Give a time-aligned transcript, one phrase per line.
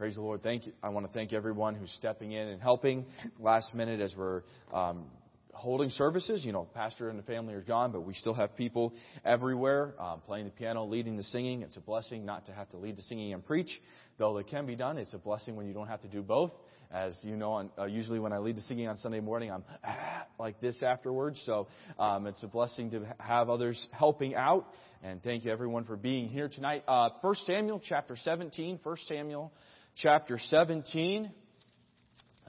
[0.00, 0.42] Praise the Lord.
[0.42, 0.72] Thank you.
[0.82, 3.04] I want to thank everyone who's stepping in and helping
[3.38, 5.04] last minute as we're um,
[5.52, 6.42] holding services.
[6.42, 8.94] You know, pastor and the family are gone, but we still have people
[9.26, 11.60] everywhere um, playing the piano, leading the singing.
[11.60, 13.68] It's a blessing not to have to lead the singing and preach,
[14.16, 14.96] though it can be done.
[14.96, 16.52] It's a blessing when you don't have to do both.
[16.90, 20.24] As you know, uh, usually when I lead the singing on Sunday morning, I'm ah,
[20.38, 21.38] like this afterwards.
[21.44, 24.66] So um, it's a blessing to have others helping out.
[25.02, 26.84] And thank you everyone for being here tonight.
[26.88, 28.80] Uh, 1 Samuel chapter 17.
[28.82, 29.52] 1 Samuel
[30.02, 31.30] chapter 17.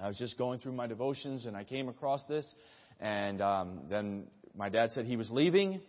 [0.02, 2.46] I was just going through my devotions and I came across this.
[3.00, 5.82] And um, then my dad said he was leaving.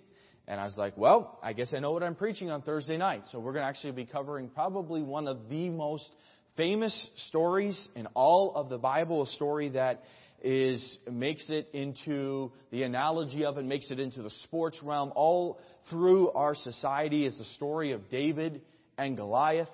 [0.48, 3.22] And I was like, well, I guess I know what I'm preaching on Thursday night.
[3.30, 6.10] So we're going to actually be covering probably one of the most
[6.56, 10.02] famous stories in all of the Bible, a story that
[10.42, 15.60] is makes it into the analogy of it makes it into the sports realm all
[15.88, 18.60] through our society is the story of David
[18.98, 19.68] and Goliath.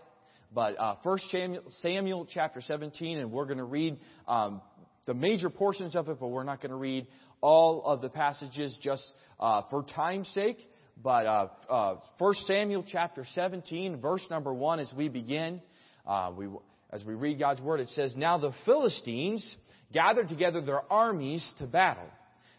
[0.52, 4.62] But uh, First Samuel, Samuel chapter 17, and we're going to read um,
[5.06, 7.06] the major portions of it, but we're not going to read
[7.40, 9.04] all of the passages just
[9.38, 10.58] uh, for time's sake.
[11.02, 15.60] But uh, uh, 1 Samuel chapter 17, verse number 1, as we begin,
[16.06, 16.48] uh, we,
[16.90, 19.56] as we read God's word, it says, Now the Philistines
[19.92, 22.08] gathered together their armies to battle,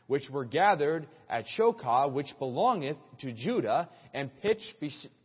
[0.08, 4.80] which were gathered at Shochoh, which belongeth to Judah, and pitched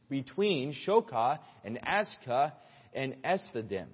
[0.09, 2.53] between Shochoh and Azekah
[2.93, 3.87] and Ephidim.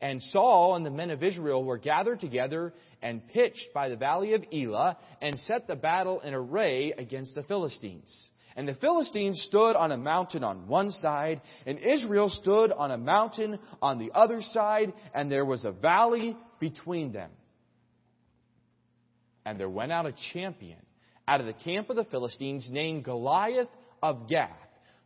[0.00, 4.34] And Saul and the men of Israel were gathered together and pitched by the valley
[4.34, 8.12] of Elah and set the battle in array against the Philistines.
[8.56, 12.98] And the Philistines stood on a mountain on one side, and Israel stood on a
[12.98, 17.30] mountain on the other side, and there was a valley between them.
[19.44, 20.78] And there went out a champion
[21.26, 23.68] out of the camp of the Philistines named Goliath
[24.02, 24.50] of Gath,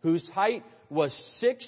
[0.02, 1.66] whose height was six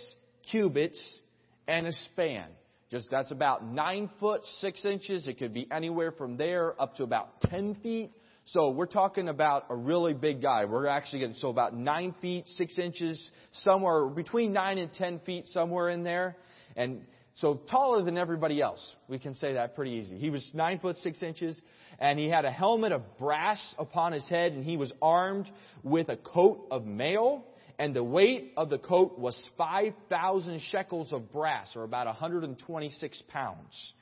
[0.50, 1.20] cubits
[1.66, 2.46] and a span.
[2.90, 5.26] Just that's about nine foot six inches.
[5.26, 8.10] It could be anywhere from there up to about ten feet.
[8.46, 10.64] So we're talking about a really big guy.
[10.64, 15.44] We're actually getting so about nine feet six inches, somewhere between nine and ten feet,
[15.48, 16.34] somewhere in there,
[16.76, 17.02] and
[17.34, 18.96] so taller than everybody else.
[19.06, 20.16] We can say that pretty easy.
[20.18, 21.60] He was nine foot six inches,
[21.98, 25.50] and he had a helmet of brass upon his head, and he was armed
[25.82, 27.44] with a coat of mail
[27.78, 33.92] and the weight of the coat was 5,000 shekels of brass, or about 126 pounds.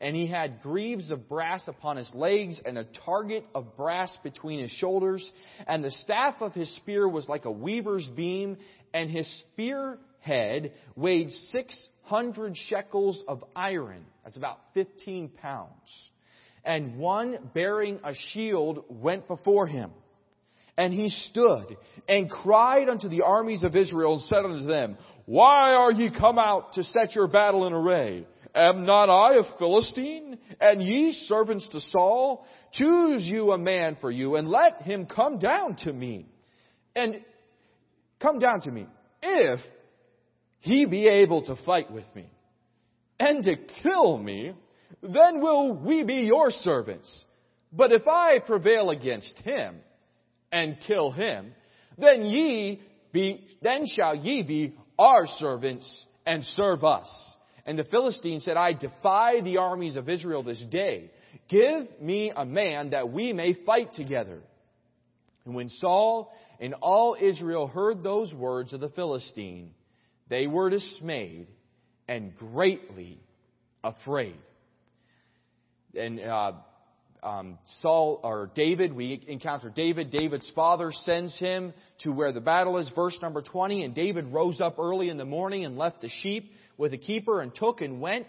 [0.00, 4.60] And he had greaves of brass upon his legs, and a target of brass between
[4.60, 5.28] his shoulders.
[5.66, 8.56] And the staff of his spear was like a weaver's beam,
[8.92, 14.04] and his spear head weighed 600 shekels of iron.
[14.22, 15.70] That's about 15 pounds.
[16.64, 19.90] And one bearing a shield went before him.
[20.76, 21.76] And he stood
[22.08, 26.38] and cried unto the armies of Israel and said unto them, Why are ye come
[26.38, 28.26] out to set your battle in array?
[28.54, 30.38] Am not I a Philistine?
[30.60, 32.46] And ye servants to Saul?
[32.72, 36.26] Choose you a man for you and let him come down to me.
[36.94, 37.20] And
[38.20, 38.86] come down to me.
[39.22, 39.60] If
[40.60, 42.26] he be able to fight with me
[43.18, 44.52] and to kill me,
[45.02, 47.24] then will we be your servants.
[47.72, 49.76] But if I prevail against him,
[50.54, 51.52] and kill him,
[51.98, 52.80] then ye
[53.12, 57.08] be, then shall ye be our servants and serve us.
[57.66, 61.10] And the Philistine said, I defy the armies of Israel this day.
[61.48, 64.40] Give me a man that we may fight together.
[65.44, 69.72] And when Saul and all Israel heard those words of the Philistine,
[70.28, 71.48] they were dismayed
[72.06, 73.18] and greatly
[73.82, 74.36] afraid.
[75.96, 76.52] And uh,
[77.24, 80.10] um, Saul or David, we encounter David.
[80.10, 83.84] David's father sends him to where the battle is, verse number 20.
[83.84, 87.40] And David rose up early in the morning and left the sheep with a keeper
[87.40, 88.26] and took and went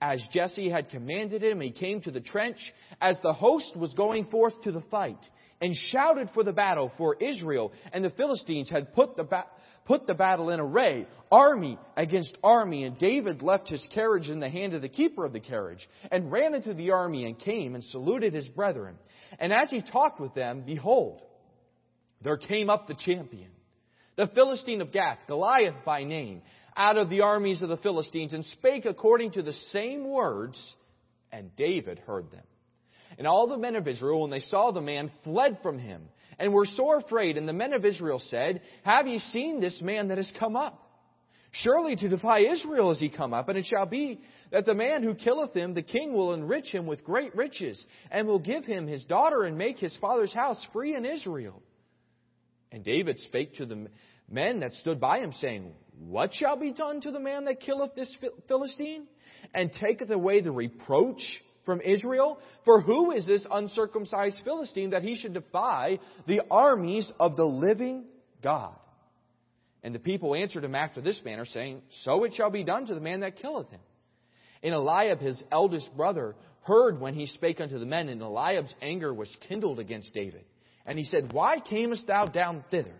[0.00, 1.60] as Jesse had commanded him.
[1.60, 2.58] He came to the trench
[3.00, 5.18] as the host was going forth to the fight
[5.60, 7.72] and shouted for the battle for Israel.
[7.92, 9.28] And the Philistines had put the,
[9.90, 14.48] put the battle in array, army against army, and David left his carriage in the
[14.48, 17.82] hand of the keeper of the carriage, and ran into the army, and came and
[17.82, 18.94] saluted his brethren.
[19.40, 21.20] And as he talked with them, behold,
[22.22, 23.50] there came up the champion,
[24.14, 26.42] the Philistine of Gath, Goliath by name,
[26.76, 30.56] out of the armies of the Philistines, and spake according to the same words,
[31.32, 32.44] and David heard them.
[33.18, 36.52] And all the men of Israel, when they saw the man, fled from him and
[36.52, 37.36] were sore afraid.
[37.36, 40.86] And the men of Israel said, Have ye seen this man that has come up?
[41.52, 44.20] Surely to defy Israel is he come up, and it shall be
[44.52, 48.26] that the man who killeth him, the king will enrich him with great riches, and
[48.26, 51.60] will give him his daughter, and make his father's house free in Israel.
[52.72, 53.88] And David spake to the
[54.30, 57.96] men that stood by him, saying, What shall be done to the man that killeth
[57.96, 58.14] this
[58.46, 59.08] Philistine?
[59.52, 61.20] And taketh away the reproach
[61.64, 62.38] from Israel?
[62.64, 68.04] For who is this uncircumcised Philistine that he should defy the armies of the living
[68.42, 68.74] God?
[69.82, 72.94] And the people answered him after this manner, saying, So it shall be done to
[72.94, 73.80] the man that killeth him.
[74.62, 79.12] And Eliab, his eldest brother, heard when he spake unto the men, and Eliab's anger
[79.14, 80.44] was kindled against David.
[80.84, 82.94] And he said, Why camest thou down thither?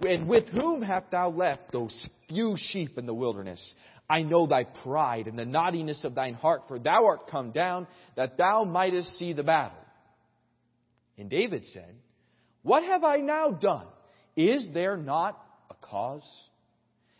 [0.00, 3.74] And with whom hast thou left those few sheep in the wilderness?
[4.08, 7.86] I know thy pride and the naughtiness of thine heart, for thou art come down
[8.16, 9.78] that thou mightest see the battle.
[11.16, 11.94] And David said,
[12.62, 13.86] What have I now done?
[14.36, 15.40] Is there not
[15.70, 16.28] a cause?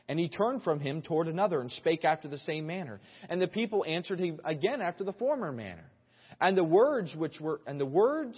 [0.09, 3.01] And he turned from him toward another and spake after the same manner.
[3.29, 5.85] And the people answered him again after the former manner.
[6.41, 8.37] And the words which were and the words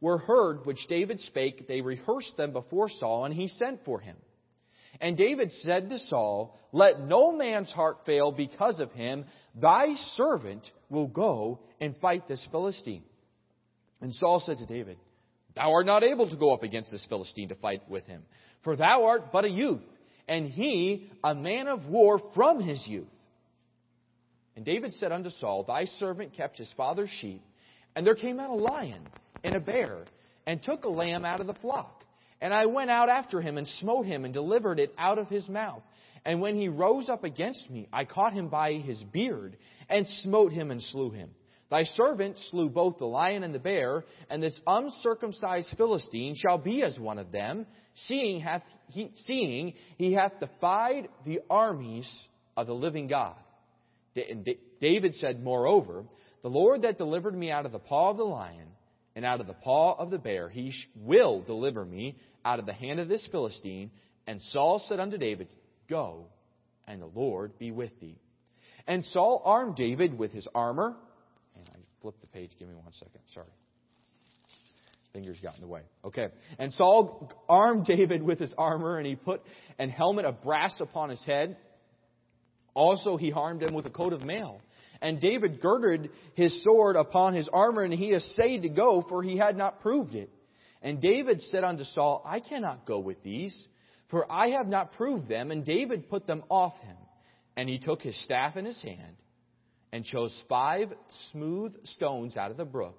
[0.00, 4.16] were heard which David spake, they rehearsed them before Saul, and he sent for him.
[5.02, 9.24] And David said to Saul, Let no man's heart fail because of him.
[9.60, 13.02] Thy servant will go and fight this Philistine.
[14.00, 14.98] And Saul said to David,
[15.56, 18.22] Thou art not able to go up against this Philistine to fight with him,
[18.62, 19.82] for thou art but a youth,
[20.28, 23.04] and he a man of war from his youth.
[24.54, 27.42] And David said unto Saul, Thy servant kept his father's sheep,
[27.96, 29.06] and there came out a lion
[29.42, 30.04] and a bear,
[30.46, 32.01] and took a lamb out of the flock.
[32.42, 35.48] And I went out after him, and smote him, and delivered it out of his
[35.48, 35.82] mouth.
[36.24, 39.56] And when he rose up against me, I caught him by his beard,
[39.88, 41.30] and smote him, and slew him.
[41.70, 46.82] Thy servant slew both the lion and the bear, and this uncircumcised Philistine shall be
[46.82, 47.64] as one of them,
[48.06, 52.10] seeing, hath he, seeing he hath defied the armies
[52.56, 53.36] of the living God.
[54.80, 56.04] David said, Moreover,
[56.42, 58.71] the Lord that delivered me out of the paw of the lion
[59.14, 62.72] and out of the paw of the bear, he will deliver me out of the
[62.72, 63.90] hand of this Philistine.
[64.26, 65.48] And Saul said unto David,
[65.88, 66.26] Go,
[66.86, 68.18] and the Lord be with thee.
[68.86, 70.96] And Saul armed David with his armor
[71.56, 72.50] And I flip the page.
[72.58, 73.20] Give me one second.
[73.32, 73.46] Sorry.
[75.12, 75.82] Fingers got in the way.
[76.04, 76.28] Okay.
[76.58, 79.42] And Saul armed David with his armor, and he put
[79.78, 81.56] an helmet of brass upon his head.
[82.74, 84.60] Also, he armed him with a coat of mail.
[85.02, 89.36] And David girded his sword upon his armor, and he essayed to go, for he
[89.36, 90.30] had not proved it.
[90.80, 93.54] And David said unto Saul, I cannot go with these,
[94.10, 95.50] for I have not proved them.
[95.50, 96.96] And David put them off him.
[97.56, 99.16] And he took his staff in his hand,
[99.92, 100.92] and chose five
[101.32, 102.98] smooth stones out of the brook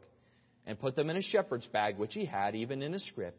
[0.65, 3.37] and put them in a shepherd's bag which he had, even in a scrip.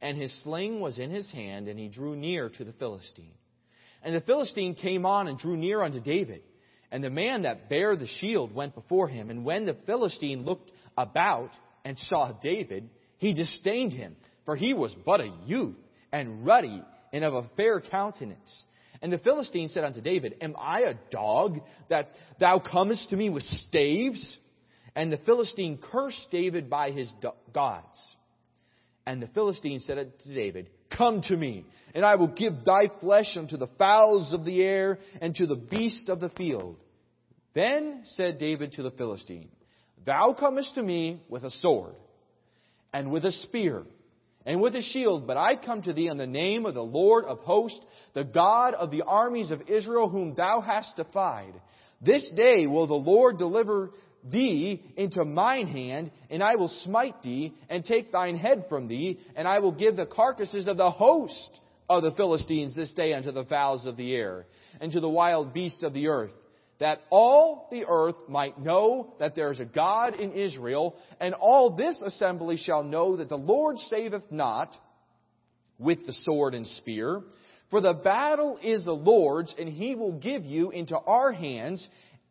[0.00, 3.34] And his sling was in his hand, and he drew near to the Philistine.
[4.02, 6.42] And the Philistine came on and drew near unto David.
[6.90, 9.30] And the man that bare the shield went before him.
[9.30, 11.50] And when the Philistine looked about
[11.84, 15.76] and saw David, he disdained him, for he was but a youth,
[16.12, 16.82] and ruddy,
[17.12, 18.64] and of a fair countenance.
[19.02, 23.30] And the Philistine said unto David, Am I a dog that thou comest to me
[23.30, 24.38] with staves?
[24.94, 27.10] And the Philistine cursed David by his
[27.54, 28.16] gods.
[29.06, 31.64] And the Philistine said unto David, Come to me,
[31.94, 35.56] and I will give thy flesh unto the fowls of the air and to the
[35.56, 36.76] beasts of the field.
[37.54, 39.48] Then said David to the Philistine,
[40.04, 41.94] Thou comest to me with a sword
[42.92, 43.84] and with a spear
[44.46, 47.24] and with a shield, but I come to thee in the name of the Lord
[47.24, 47.80] of hosts,
[48.14, 51.52] the God of the armies of Israel, whom thou hast defied.
[52.00, 53.90] This day will the Lord deliver
[54.24, 59.18] thee into mine hand, and I will smite thee, and take thine head from thee,
[59.36, 63.32] and I will give the carcasses of the host of the Philistines this day unto
[63.32, 64.46] the fowls of the air,
[64.80, 66.32] and to the wild beasts of the earth
[66.80, 71.76] that all the earth might know that there is a God in Israel, and all
[71.76, 74.74] this assembly shall know that the Lord saveth not
[75.78, 77.20] with the sword and spear,
[77.70, 81.86] for the battle is the Lord's, and he will give you into our hands.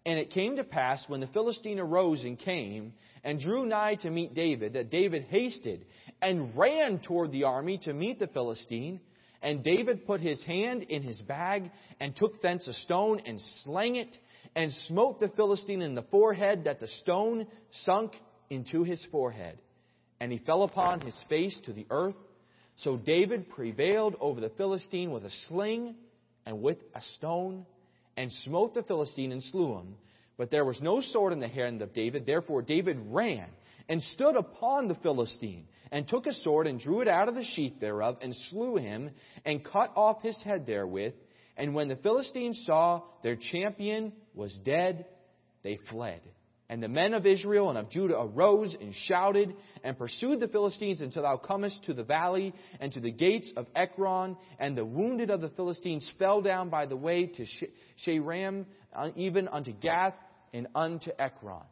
[0.06, 4.10] And it came to pass when the Philistine arose and came and drew nigh to
[4.10, 5.86] meet David, that David hasted
[6.22, 9.02] and ran toward the army to meet the Philistine.
[9.42, 13.96] And David put his hand in his bag and took thence a stone and slang
[13.96, 14.18] it
[14.56, 17.48] and smote the Philistine in the forehead that the stone
[17.84, 18.14] sunk
[18.50, 19.60] into his forehead.
[20.20, 22.16] And he fell upon his face to the earth.
[22.78, 25.96] So David prevailed over the Philistine with a sling
[26.46, 27.66] and with a stone,
[28.20, 29.96] and smote the Philistine and slew him.
[30.38, 32.26] But there was no sword in the hand of David.
[32.26, 33.48] Therefore David ran
[33.88, 37.44] and stood upon the Philistine, and took a sword and drew it out of the
[37.44, 39.10] sheath thereof, and slew him,
[39.46, 41.14] and cut off his head therewith.
[41.58, 45.06] And when the Philistines saw their champion was dead,
[45.64, 46.22] they fled.
[46.72, 51.02] And the men of Israel and of Judah arose and shouted and pursued the Philistines
[51.02, 54.38] until thou comest to the valley and to the gates of Ekron.
[54.60, 57.46] And the wounded of the Philistines fell down by the way to
[58.06, 60.14] Shaaraim, uh, even unto Gath
[60.54, 61.64] and unto Ekron.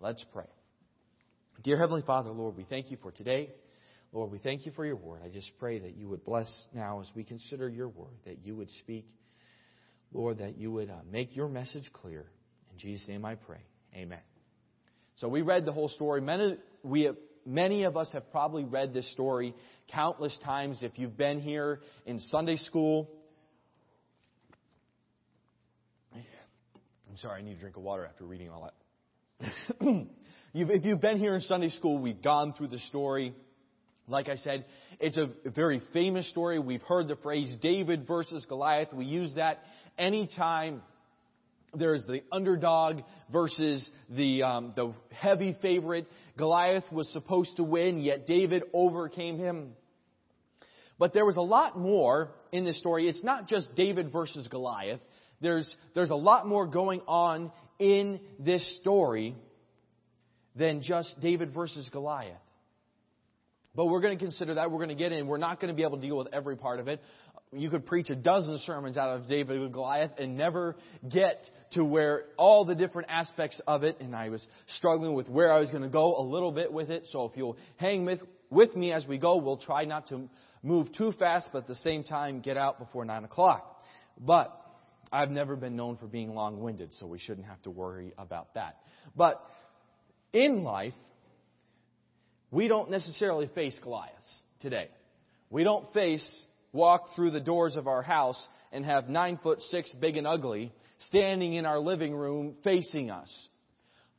[0.00, 0.46] Let's pray.
[1.62, 3.50] Dear Heavenly Father, Lord, we thank you for today.
[4.12, 5.20] Lord, we thank you for your word.
[5.22, 8.56] I just pray that you would bless now as we consider your word, that you
[8.56, 9.06] would speak,
[10.12, 12.24] Lord, that you would uh, make your message clear.
[12.72, 13.60] In Jesus' name I pray.
[13.94, 14.20] Amen.
[15.16, 16.20] So we read the whole story.
[16.20, 19.54] Many, we have, many of us have probably read this story
[19.90, 20.82] countless times.
[20.82, 23.10] If you've been here in Sunday school,
[27.16, 28.70] I'm sorry, I need a drink of water after reading all
[29.40, 29.46] that.
[30.52, 33.34] if you've been here in Sunday school, we've gone through the story.
[34.06, 34.66] Like I said,
[35.00, 36.58] it's a very famous story.
[36.58, 38.92] We've heard the phrase David versus Goliath.
[38.92, 39.60] We use that
[39.96, 40.82] anytime
[41.78, 43.00] there's the underdog
[43.32, 46.06] versus the um, the heavy favorite.
[46.36, 49.72] Goliath was supposed to win, yet David overcame him.
[50.98, 53.08] But there was a lot more in this story.
[53.08, 55.00] It's not just David versus Goliath.
[55.40, 59.34] There's there's a lot more going on in this story
[60.54, 62.40] than just David versus Goliath.
[63.74, 64.70] But we're going to consider that.
[64.70, 65.26] We're going to get in.
[65.26, 67.00] We're not going to be able to deal with every part of it
[67.52, 70.76] you could preach a dozen sermons out of David and Goliath and never
[71.08, 75.52] get to where all the different aspects of it, and I was struggling with where
[75.52, 77.06] I was going to go a little bit with it.
[77.12, 80.28] So if you'll hang with, with me as we go, we'll try not to
[80.62, 83.84] move too fast, but at the same time get out before 9 o'clock.
[84.18, 84.52] But
[85.12, 88.54] I've never been known for being long winded, so we shouldn't have to worry about
[88.54, 88.76] that.
[89.14, 89.40] But
[90.32, 90.94] in life,
[92.50, 94.88] we don't necessarily face Goliaths today.
[95.48, 96.44] We don't face
[96.76, 100.72] walk through the doors of our house and have nine foot six big and ugly
[101.08, 103.48] standing in our living room facing us.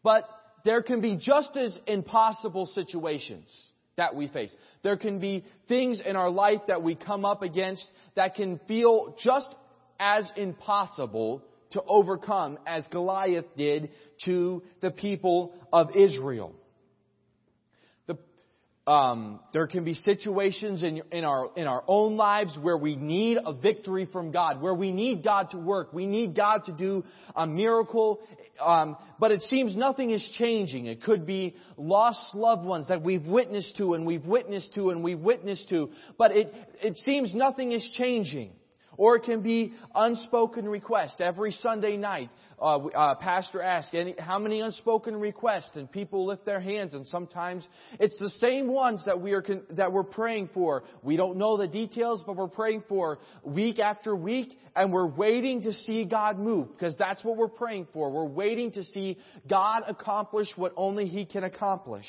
[0.04, 0.28] But
[0.66, 3.48] there can be just as impossible situations
[3.96, 4.54] that we face.
[4.84, 7.86] There can be things in our life that we come up against
[8.16, 9.54] that can feel just
[10.00, 13.90] as impossible to overcome as Goliath did
[14.26, 16.54] to the people of Israel.
[18.88, 23.38] Um, there can be situations in, in, our, in our own lives where we need
[23.46, 25.92] a victory from God, where we need God to work.
[25.92, 27.04] We need God to do
[27.36, 28.22] a miracle.
[28.62, 30.86] Um, but it seems nothing is changing.
[30.86, 35.04] It could be lost loved ones that we've witnessed to and we've witnessed to and
[35.04, 35.90] we've witnessed to.
[36.18, 38.54] But it, it seems nothing is changing.
[38.98, 41.22] Or it can be unspoken request.
[41.22, 45.76] Every Sunday night, uh, uh, pastor asks, any, how many unspoken requests?
[45.76, 47.68] And people lift their hands, and sometimes
[48.00, 50.84] it's the same ones that we are that we're praying for.
[51.04, 55.62] We don't know the details, but we're praying for week after week, and we're waiting
[55.62, 58.10] to see God move because that's what we're praying for.
[58.10, 62.08] We're waiting to see God accomplish what only He can accomplish.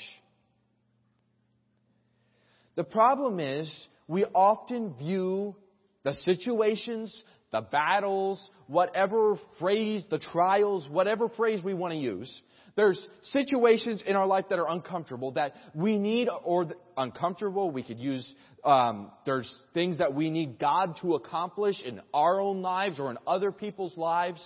[2.77, 3.71] The problem is
[4.07, 5.57] we often view
[6.05, 12.43] the situations, the battles, whatever phrase, the trials, whatever phrase we want to use.
[12.77, 13.01] There's
[13.33, 18.33] situations in our life that are uncomfortable that we need, or uncomfortable, we could use,
[18.65, 23.19] um, there's things that we need God to accomplish in our own lives or in
[23.27, 24.41] other people's lives.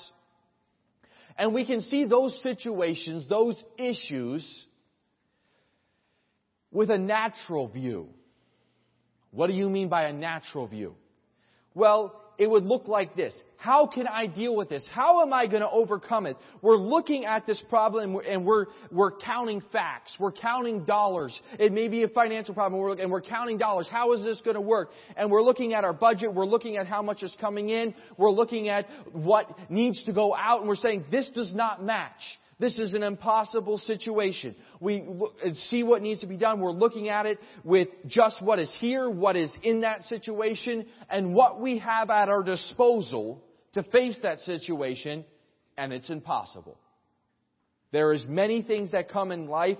[1.37, 4.67] And we can see those situations, those issues,
[6.71, 8.09] with a natural view.
[9.31, 10.95] What do you mean by a natural view?
[11.75, 13.35] Well, it would look like this.
[13.57, 14.85] How can I deal with this?
[14.91, 16.37] How am I going to overcome it?
[16.63, 20.17] We're looking at this problem and we're, we're counting facts.
[20.19, 21.39] We're counting dollars.
[21.61, 23.87] It may be a financial problem and we're counting dollars.
[23.89, 24.91] How is this going to work?
[25.17, 26.35] And we're looking at our budget.
[26.35, 27.95] We're looking at how much is coming in.
[28.17, 32.21] We're looking at what needs to go out and we're saying this does not match.
[32.59, 34.55] This is an impossible situation.
[34.81, 35.05] We
[35.69, 36.61] see what needs to be done.
[36.61, 41.35] We're looking at it with just what is here, what is in that situation, and
[41.35, 43.43] what we have at our disposal
[43.73, 45.25] to face that situation,
[45.77, 46.79] and it's impossible.
[47.91, 49.79] There is many things that come in life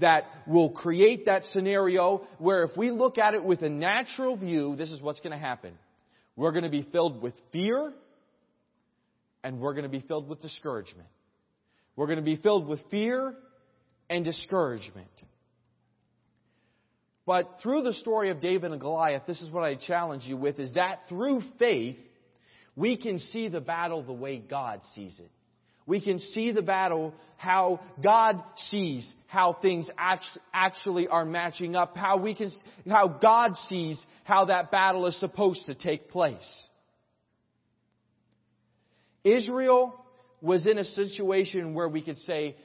[0.00, 4.76] that will create that scenario where if we look at it with a natural view,
[4.76, 5.76] this is what's going to happen.
[6.36, 7.92] We're going to be filled with fear
[9.42, 11.08] and we're going to be filled with discouragement.
[11.98, 13.34] We're going to be filled with fear
[14.08, 15.10] and discouragement.
[17.26, 20.60] But through the story of David and Goliath, this is what I challenge you with,
[20.60, 21.96] is that through faith,
[22.76, 25.28] we can see the battle the way God sees it.
[25.86, 29.90] We can see the battle how God sees how things
[30.54, 32.52] actually are matching up, how we can,
[32.88, 36.68] how God sees how that battle is supposed to take place.
[39.24, 40.04] Israel
[40.40, 42.56] was in a situation where we could say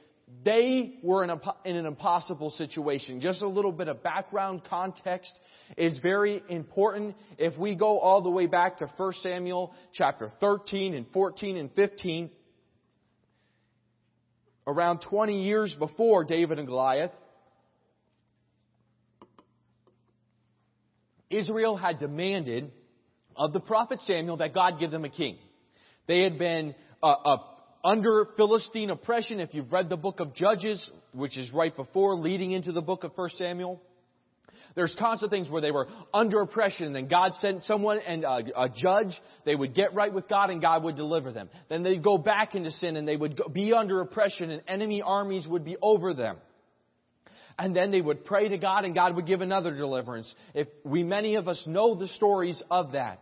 [0.44, 3.20] they were in, an impossible situation.
[3.20, 5.32] Just a little bit of background context
[5.76, 7.16] is very important.
[7.38, 11.70] If we go all the way back to 1 Samuel chapter 13 and 14 and
[11.72, 12.30] 15,
[14.66, 17.12] around 20 years before David and Goliath,
[21.28, 22.70] Israel had demanded
[23.36, 25.36] of the prophet Samuel that God give them a king.
[26.06, 27.36] They had been uh, uh,
[27.84, 29.38] under Philistine oppression.
[29.38, 33.04] If you've read the book of Judges, which is right before leading into the book
[33.04, 33.80] of 1 Samuel,
[34.74, 38.62] there's constant things where they were under oppression, and then God sent someone and a,
[38.62, 39.14] a, judge.
[39.44, 41.48] They would get right with God, and God would deliver them.
[41.68, 45.00] Then they'd go back into sin, and they would go, be under oppression, and enemy
[45.00, 46.38] armies would be over them.
[47.56, 50.32] And then they would pray to God, and God would give another deliverance.
[50.54, 53.20] If we, many of us, know the stories of that.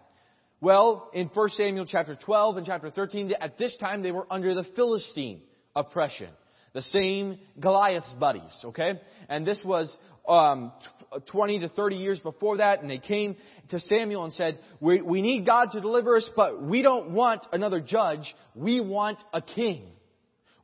[0.62, 4.54] Well, in 1 Samuel chapter 12 and chapter 13, at this time they were under
[4.54, 5.40] the Philistine
[5.74, 6.28] oppression.
[6.72, 9.00] The same Goliath's buddies, okay?
[9.28, 9.94] And this was
[10.28, 10.70] um,
[11.32, 13.34] 20 to 30 years before that, and they came
[13.70, 17.42] to Samuel and said, we, we need God to deliver us, but we don't want
[17.50, 18.32] another judge.
[18.54, 19.88] We want a king.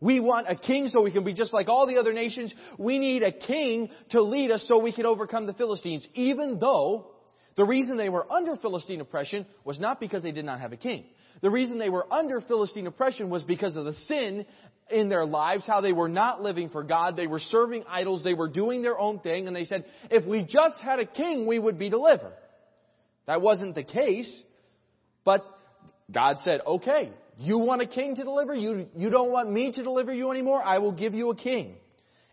[0.01, 2.55] We want a king so we can be just like all the other nations.
[2.79, 7.18] We need a king to lead us so we can overcome the Philistines, even though
[7.59, 10.77] the reason they were under Philistine oppression was not because they did not have a
[10.77, 11.07] king.
[11.43, 14.47] The reason they were under Philistine oppression was because of the sin
[14.93, 18.33] in their lives, how they were not living for God, they were serving idols, they
[18.33, 21.59] were doing their own thing, and they said, if we just had a king, we
[21.59, 22.33] would be delivered.
[23.27, 24.33] That wasn't the case,
[25.25, 25.45] but
[26.13, 28.55] God said, okay, you want a king to deliver?
[28.55, 30.63] You, you don't want me to deliver you anymore?
[30.65, 31.75] I will give you a king.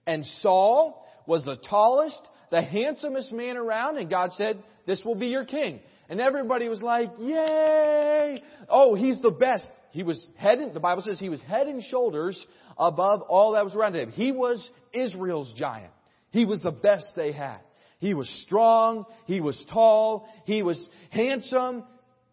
[0.06, 2.22] And Saul was the tallest,
[2.52, 5.80] the handsomest man around, and God said, this will be your king.
[6.10, 8.44] And everybody was like, yay!
[8.70, 9.68] Oh, he's the best.
[9.92, 12.46] He was head and, the Bible says he was head and shoulders
[12.78, 14.12] above all that was around him.
[14.12, 15.92] He was Israel's giant.
[16.30, 17.60] He was the best they had.
[18.00, 21.86] He was strong, he was tall, he was handsome,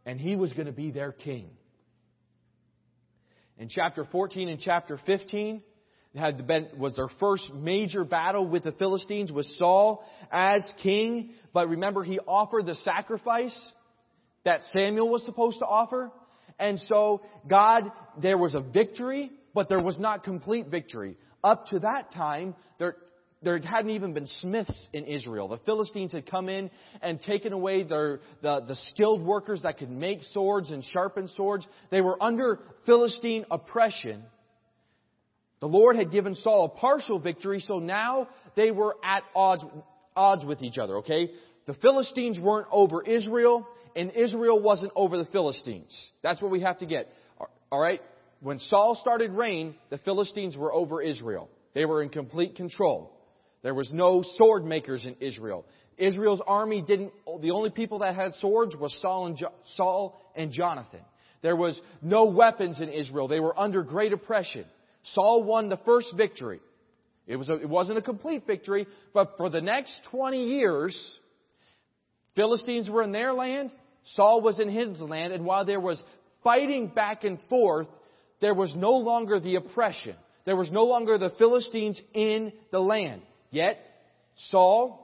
[0.04, 1.50] and he was going to be their king.
[3.58, 5.62] In chapter 14 and chapter 15,
[6.14, 11.32] had been, was their first major battle with the Philistines with Saul as king.
[11.54, 13.56] But remember, he offered the sacrifice
[14.44, 16.10] that Samuel was supposed to offer.
[16.58, 21.16] And so God, there was a victory, but there was not complete victory.
[21.42, 22.96] Up to that time, there,
[23.42, 25.48] there hadn't even been smiths in Israel.
[25.48, 29.90] The Philistines had come in and taken away their, the, the skilled workers that could
[29.90, 31.66] make swords and sharpen swords.
[31.90, 34.24] They were under Philistine oppression.
[35.62, 39.62] The Lord had given Saul a partial victory, so now they were at odds,
[40.16, 41.30] odds with each other, okay?
[41.66, 46.10] The Philistines weren't over Israel, and Israel wasn't over the Philistines.
[46.20, 47.12] That's what we have to get.
[47.70, 48.00] Alright?
[48.40, 51.48] When Saul started reign, the Philistines were over Israel.
[51.74, 53.16] They were in complete control.
[53.62, 55.64] There was no sword makers in Israel.
[55.96, 60.50] Israel's army didn't, the only people that had swords was Saul and, jo, Saul and
[60.50, 61.02] Jonathan.
[61.40, 63.28] There was no weapons in Israel.
[63.28, 64.64] They were under great oppression.
[65.02, 66.60] Saul won the first victory.
[67.26, 71.20] It, was a, it wasn't a complete victory, but for the next 20 years,
[72.34, 73.70] Philistines were in their land,
[74.14, 76.02] Saul was in his land, and while there was
[76.42, 77.86] fighting back and forth,
[78.40, 80.16] there was no longer the oppression.
[80.44, 83.22] There was no longer the Philistines in the land.
[83.50, 83.78] Yet,
[84.50, 84.98] Saul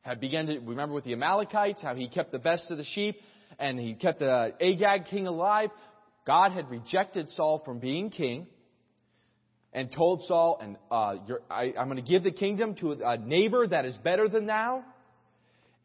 [0.00, 3.16] had begun to, remember with the Amalekites, how he kept the best of the sheep,
[3.58, 5.68] and he kept the Agag king alive.
[6.26, 8.46] God had rejected Saul from being king
[9.72, 11.16] and told Saul, and uh,
[11.50, 14.84] I, I'm going to give the kingdom to a neighbor that is better than thou.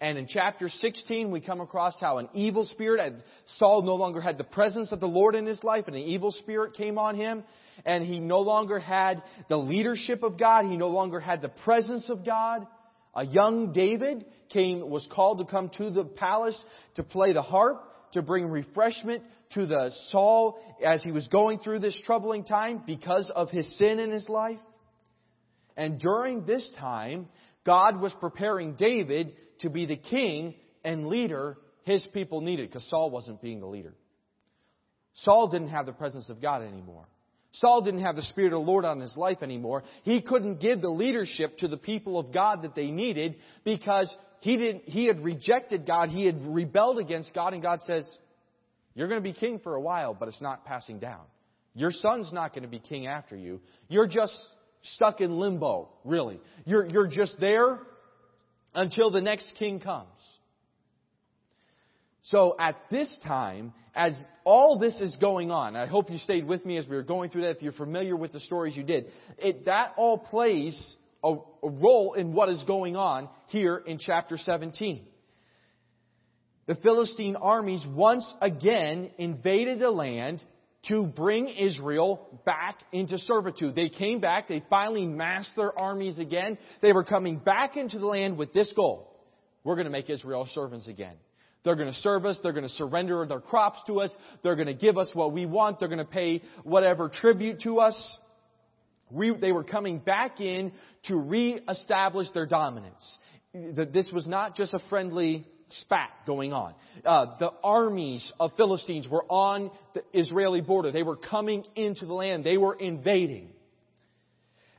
[0.02, 3.14] And in chapter 16, we come across how an evil spirit,
[3.58, 6.32] Saul no longer had the presence of the Lord in his life, and an evil
[6.32, 7.44] spirit came on him,
[7.86, 12.10] and he no longer had the leadership of God, he no longer had the presence
[12.10, 12.68] of God.
[13.14, 16.62] A young David came, was called to come to the palace
[16.96, 21.80] to play the harp, to bring refreshment to the Saul as he was going through
[21.80, 24.60] this troubling time because of his sin in his life.
[25.78, 27.28] And during this time,
[27.66, 33.12] God was preparing David to be the king and leader his people needed because Saul
[33.12, 33.94] wasn't being the leader.
[35.16, 37.08] Saul didn't have the presence of God anymore.
[37.54, 39.84] Saul didn't have the Spirit of the Lord on his life anymore.
[40.04, 44.58] He couldn't give the leadership to the people of God that they needed because he,
[44.58, 46.10] didn't, he had rejected God.
[46.10, 48.06] He had rebelled against God, and God says,
[48.96, 51.22] you're going to be king for a while, but it's not passing down.
[51.74, 53.60] Your son's not going to be king after you.
[53.90, 54.38] You're just
[54.94, 56.40] stuck in limbo, really.
[56.66, 57.80] You're, you're just there
[58.74, 60.08] until the next king comes.
[62.24, 66.66] So at this time, as all this is going on, I hope you stayed with
[66.66, 67.58] me as we were going through that.
[67.58, 72.14] If you're familiar with the stories you did, it, that all plays a, a role
[72.14, 75.06] in what is going on here in chapter 17.
[76.68, 80.42] The Philistine armies once again invaded the land
[80.88, 83.76] to bring Israel back into servitude.
[83.76, 86.58] They came back, they finally massed their armies again.
[86.82, 89.12] They were coming back into the land with this goal.
[89.64, 91.16] We're going to make Israel servants again.
[91.64, 92.40] They're going to serve us.
[92.44, 94.12] They're going to surrender their crops to us.
[94.44, 95.80] They're going to give us what we want.
[95.80, 98.18] They're going to pay whatever tribute to us.
[99.10, 100.72] We, they were coming back in
[101.06, 103.18] to reestablish their dominance.
[103.54, 106.74] That this was not just a friendly spat going on.
[107.04, 110.92] Uh, the armies of Philistines were on the Israeli border.
[110.92, 112.44] They were coming into the land.
[112.44, 113.50] They were invading.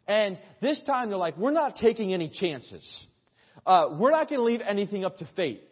[0.06, 3.06] And this time they're like, we're not taking any chances.
[3.64, 5.62] Uh, we're not going to leave anything up to fate.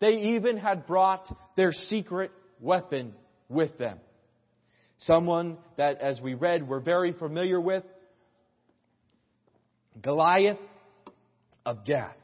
[0.00, 3.14] They even had brought their secret weapon
[3.48, 3.98] with them.
[5.00, 7.84] Someone that, as we read, we're very familiar with.
[10.00, 10.58] Goliath
[11.66, 12.16] of Gath.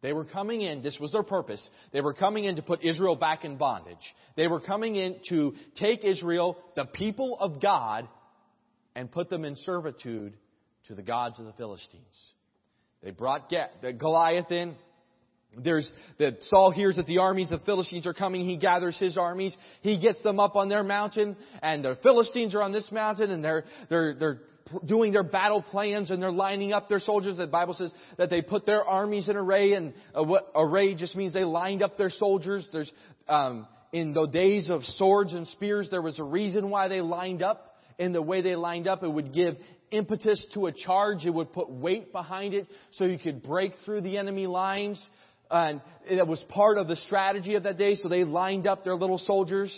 [0.00, 1.62] They were coming in, this was their purpose.
[1.92, 3.96] They were coming in to put Israel back in bondage.
[4.36, 8.08] They were coming in to take Israel, the people of God,
[8.94, 10.34] and put them in servitude
[10.86, 12.32] to the gods of the Philistines.
[13.02, 13.52] They brought
[13.98, 14.76] Goliath in.
[15.56, 18.44] There's that Saul hears that the armies of the Philistines are coming.
[18.44, 19.56] He gathers his armies.
[19.80, 23.42] He gets them up on their mountain, and the Philistines are on this mountain, and
[23.42, 24.40] they're they're they're
[24.84, 27.36] doing their battle plans and they're lining up their soldiers.
[27.36, 31.16] The Bible says that they put their armies in array, and uh, what array just
[31.16, 32.66] means they lined up their soldiers.
[32.72, 32.90] There's
[33.28, 37.42] um, in the days of swords and spears, there was a reason why they lined
[37.42, 37.76] up.
[37.98, 39.56] In the way they lined up, it would give
[39.90, 41.24] impetus to a charge.
[41.24, 45.02] It would put weight behind it so you could break through the enemy lines.
[45.50, 47.96] And it was part of the strategy of that day.
[47.96, 49.72] So they lined up their little soldiers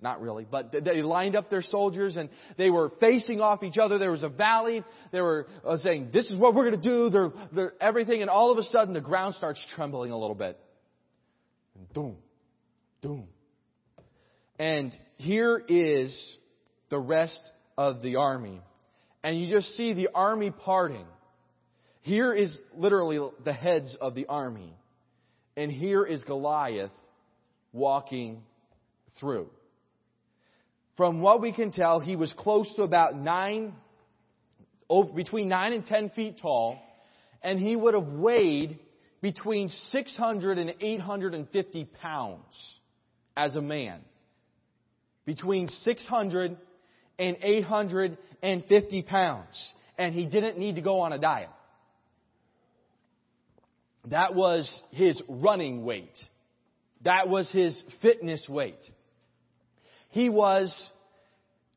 [0.00, 3.98] not really, but they lined up their soldiers and they were facing off each other.
[3.98, 4.84] There was a valley.
[5.10, 7.10] They were uh, saying, this is what we're going to do.
[7.10, 8.20] They're, they're everything.
[8.20, 10.58] And all of a sudden the ground starts trembling a little bit.
[11.74, 12.16] And boom,
[13.02, 13.26] boom.
[14.58, 16.36] And here is
[16.90, 17.42] the rest
[17.76, 18.60] of the army.
[19.24, 21.06] And you just see the army parting.
[22.02, 24.74] Here is literally the heads of the army.
[25.56, 26.92] And here is Goliath
[27.72, 28.42] walking
[29.18, 29.50] through.
[30.98, 33.72] From what we can tell, he was close to about nine,
[35.14, 36.76] between nine and ten feet tall,
[37.40, 38.80] and he would have weighed
[39.22, 42.80] between 600 and 850 pounds
[43.36, 44.00] as a man.
[45.24, 46.56] Between 600
[47.16, 49.72] and 850 pounds.
[49.98, 51.50] And he didn't need to go on a diet.
[54.06, 56.16] That was his running weight.
[57.04, 58.80] That was his fitness weight.
[60.18, 60.76] He was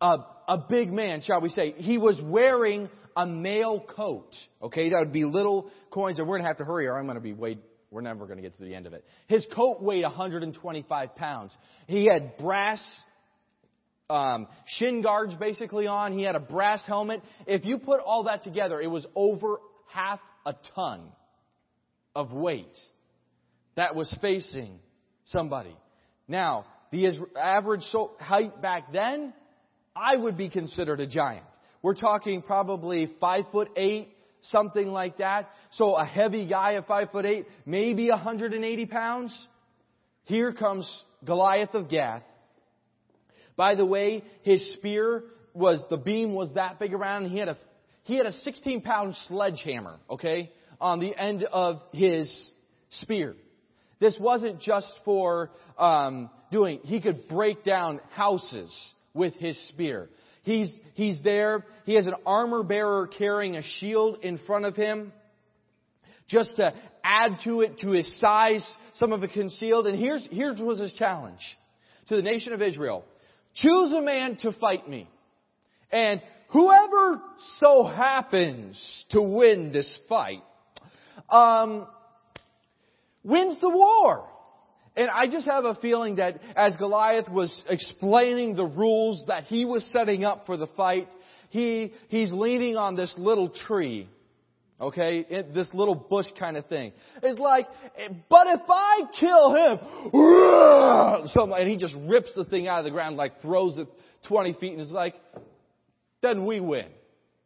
[0.01, 1.73] a, a big man, shall we say.
[1.73, 4.33] He was wearing a mail coat.
[4.63, 7.05] Okay, that would be little coins, and we're going to have to hurry or I'm
[7.05, 7.59] going to be way,
[7.91, 9.05] we're never going to get to the end of it.
[9.27, 11.55] His coat weighed 125 pounds.
[11.85, 12.81] He had brass
[14.09, 16.11] um, shin guards basically on.
[16.11, 17.21] He had a brass helmet.
[17.45, 19.59] If you put all that together, it was over
[19.93, 21.03] half a ton
[22.15, 22.75] of weight
[23.75, 24.79] that was facing
[25.25, 25.77] somebody.
[26.27, 27.83] Now, the average
[28.19, 29.33] height back then,
[29.95, 31.45] I would be considered a giant.
[31.81, 34.09] We're talking probably five foot eight,
[34.43, 35.49] something like that.
[35.71, 39.47] So a heavy guy of five foot eight, maybe 180 pounds.
[40.25, 42.23] Here comes Goliath of Gath.
[43.55, 45.23] By the way, his spear
[45.53, 47.57] was, the beam was that big around and he had a,
[48.03, 52.51] he had a 16 pound sledgehammer, okay, on the end of his
[52.89, 53.35] spear.
[53.99, 56.79] This wasn't just for um, doing.
[56.83, 58.71] He could break down houses
[59.13, 60.09] with his spear.
[60.43, 61.65] He's he's there.
[61.85, 65.13] He has an armor bearer carrying a shield in front of him,
[66.27, 68.65] just to add to it to his size.
[68.95, 69.87] Some of it concealed.
[69.87, 71.41] And here's here's was his challenge
[72.09, 73.05] to the nation of Israel:
[73.55, 75.07] choose a man to fight me,
[75.91, 77.21] and whoever
[77.59, 80.43] so happens to win this fight.
[81.29, 81.87] Um,
[83.23, 84.27] wins the war.
[84.95, 89.63] And I just have a feeling that as Goliath was explaining the rules that he
[89.63, 91.07] was setting up for the fight,
[91.49, 94.09] he, he's leaning on this little tree.
[94.79, 95.25] Okay?
[95.53, 96.91] This little bush kind of thing.
[97.23, 97.67] It's like,
[98.29, 102.91] but if I kill him, something, and he just rips the thing out of the
[102.91, 103.87] ground, like throws it
[104.27, 105.15] 20 feet, and it's like,
[106.21, 106.87] then we win.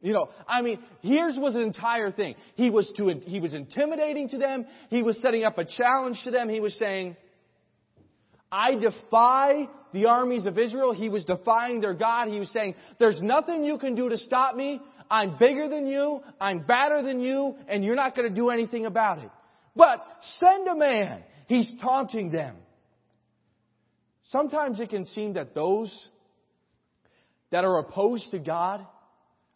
[0.02, 2.36] You know, I mean, here's was an entire thing.
[2.56, 4.66] He was to, he was intimidating to them.
[4.90, 6.48] He was setting up a challenge to them.
[6.48, 7.18] He was saying,
[8.56, 10.94] I defy the armies of Israel.
[10.94, 12.30] He was defying their God.
[12.30, 14.80] He was saying, there's nothing you can do to stop me.
[15.12, 16.22] I'm bigger than you.
[16.40, 17.58] I'm badder than you.
[17.68, 19.30] And you're not going to do anything about it.
[19.76, 20.08] But
[20.40, 21.22] send a man.
[21.48, 22.56] He's taunting them.
[24.28, 25.94] Sometimes it can seem that those
[27.52, 28.86] that are opposed to God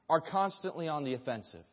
[0.09, 1.63] are constantly on the offensive.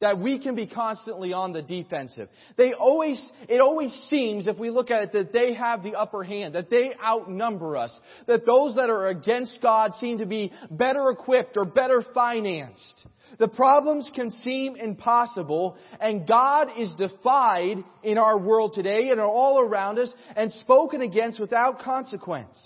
[0.00, 2.28] That we can be constantly on the defensive.
[2.58, 6.22] They always, it always seems, if we look at it, that they have the upper
[6.22, 11.08] hand, that they outnumber us, that those that are against God seem to be better
[11.08, 13.06] equipped or better financed.
[13.38, 19.26] The problems can seem impossible, and God is defied in our world today and are
[19.26, 22.56] all around us and spoken against without consequence.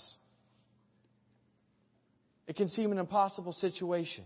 [2.47, 4.25] It can seem an impossible situation.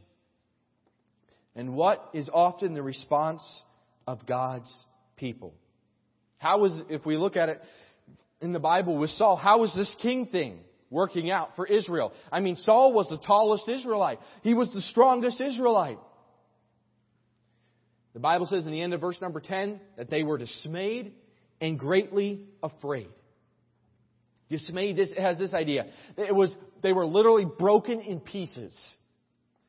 [1.56, 3.41] And what is often the response
[4.08, 4.72] of God's
[5.15, 5.54] people?
[6.38, 7.62] How was, if we look at it
[8.41, 12.13] in the Bible with Saul, how was this king thing working out for Israel?
[12.32, 14.20] I mean, Saul was the tallest Israelite.
[14.44, 16.00] He was the strongest Israelite.
[18.13, 21.13] The Bible says in the end of verse number 10 that they were dismayed
[21.60, 23.10] and greatly afraid.
[24.50, 25.88] Dismayed this has this idea.
[26.18, 28.78] It was they were literally broken in pieces.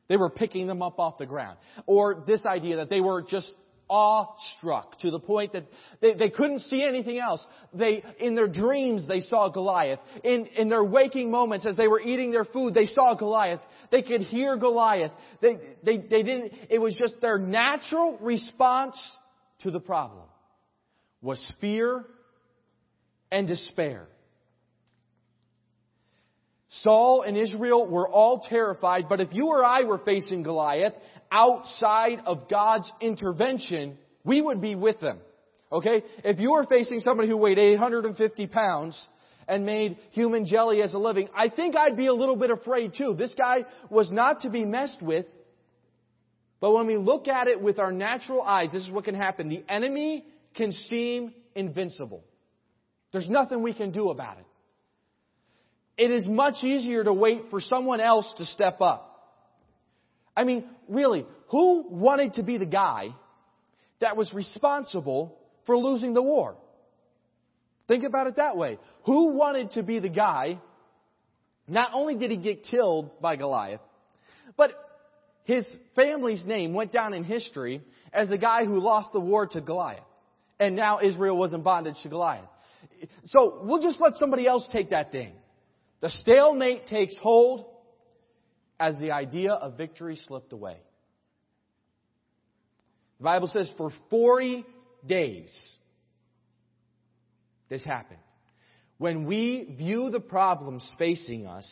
[0.07, 1.57] They were picking them up off the ground.
[1.85, 3.51] Or this idea that they were just
[3.89, 5.65] awestruck to the point that
[6.01, 7.41] they, they couldn't see anything else.
[7.73, 9.99] They, in their dreams, they saw Goliath.
[10.23, 13.61] In, in their waking moments, as they were eating their food, they saw Goliath.
[13.91, 15.11] They could hear Goliath.
[15.41, 18.97] They, they, they didn't, it was just their natural response
[19.61, 20.23] to the problem
[21.21, 22.05] was fear
[23.31, 24.07] and despair.
[26.81, 30.93] Saul and Israel were all terrified, but if you or I were facing Goliath
[31.31, 35.19] outside of God's intervention, we would be with them.
[35.71, 36.03] Okay?
[36.23, 39.07] If you were facing somebody who weighed 850 pounds
[39.47, 42.93] and made human jelly as a living, I think I'd be a little bit afraid
[42.97, 43.15] too.
[43.17, 45.25] This guy was not to be messed with.
[46.59, 49.47] But when we look at it with our natural eyes, this is what can happen.
[49.47, 52.23] The enemy can seem invincible.
[53.13, 54.46] There's nothing we can do about it.
[55.97, 59.03] It is much easier to wait for someone else to step up.
[60.35, 63.09] I mean, really, who wanted to be the guy
[63.99, 66.55] that was responsible for losing the war?
[67.87, 68.77] Think about it that way.
[69.05, 70.59] Who wanted to be the guy?
[71.67, 73.81] Not only did he get killed by Goliath,
[74.55, 74.71] but
[75.45, 77.81] his family's name went down in history
[78.13, 80.03] as the guy who lost the war to Goliath.
[80.59, 82.45] And now Israel was in bondage to Goliath.
[83.25, 85.33] So we'll just let somebody else take that thing.
[86.01, 87.65] The stalemate takes hold
[88.79, 90.77] as the idea of victory slipped away.
[93.17, 94.63] The Bible says for 40
[95.05, 95.75] days
[97.69, 98.19] this happened.
[98.99, 101.67] When we view the problems facing us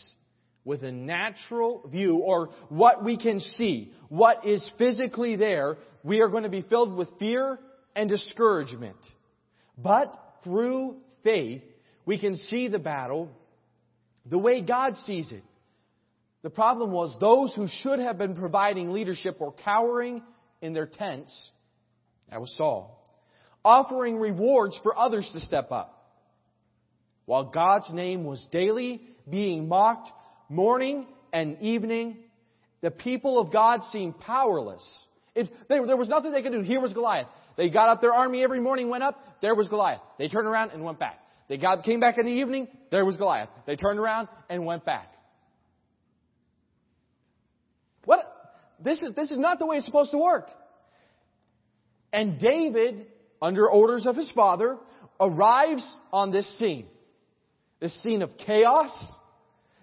[0.63, 6.27] with a natural view or what we can see, what is physically there, we are
[6.27, 7.59] going to be filled with fear
[7.95, 8.97] and discouragement.
[9.77, 11.63] But through faith,
[12.05, 13.29] we can see the battle
[14.25, 15.43] the way God sees it.
[16.41, 20.21] The problem was those who should have been providing leadership were cowering
[20.61, 21.31] in their tents.
[22.29, 23.03] That was Saul.
[23.63, 25.91] Offering rewards for others to step up.
[27.25, 30.11] While God's name was daily being mocked
[30.49, 32.17] morning and evening,
[32.81, 34.83] the people of God seemed powerless.
[35.33, 36.61] It, they, there was nothing they could do.
[36.61, 37.27] Here was Goliath.
[37.57, 40.01] They got up their army every morning, went up, there was Goliath.
[40.19, 41.19] They turned around and went back.
[41.47, 43.49] They got, came back in the evening, there was Goliath.
[43.65, 45.11] They turned around and went back.
[48.05, 48.31] What?
[48.83, 50.47] This is, this is not the way it's supposed to work.
[52.11, 53.07] And David,
[53.41, 54.77] under orders of his father,
[55.19, 56.87] arrives on this scene.
[57.79, 58.91] This scene of chaos,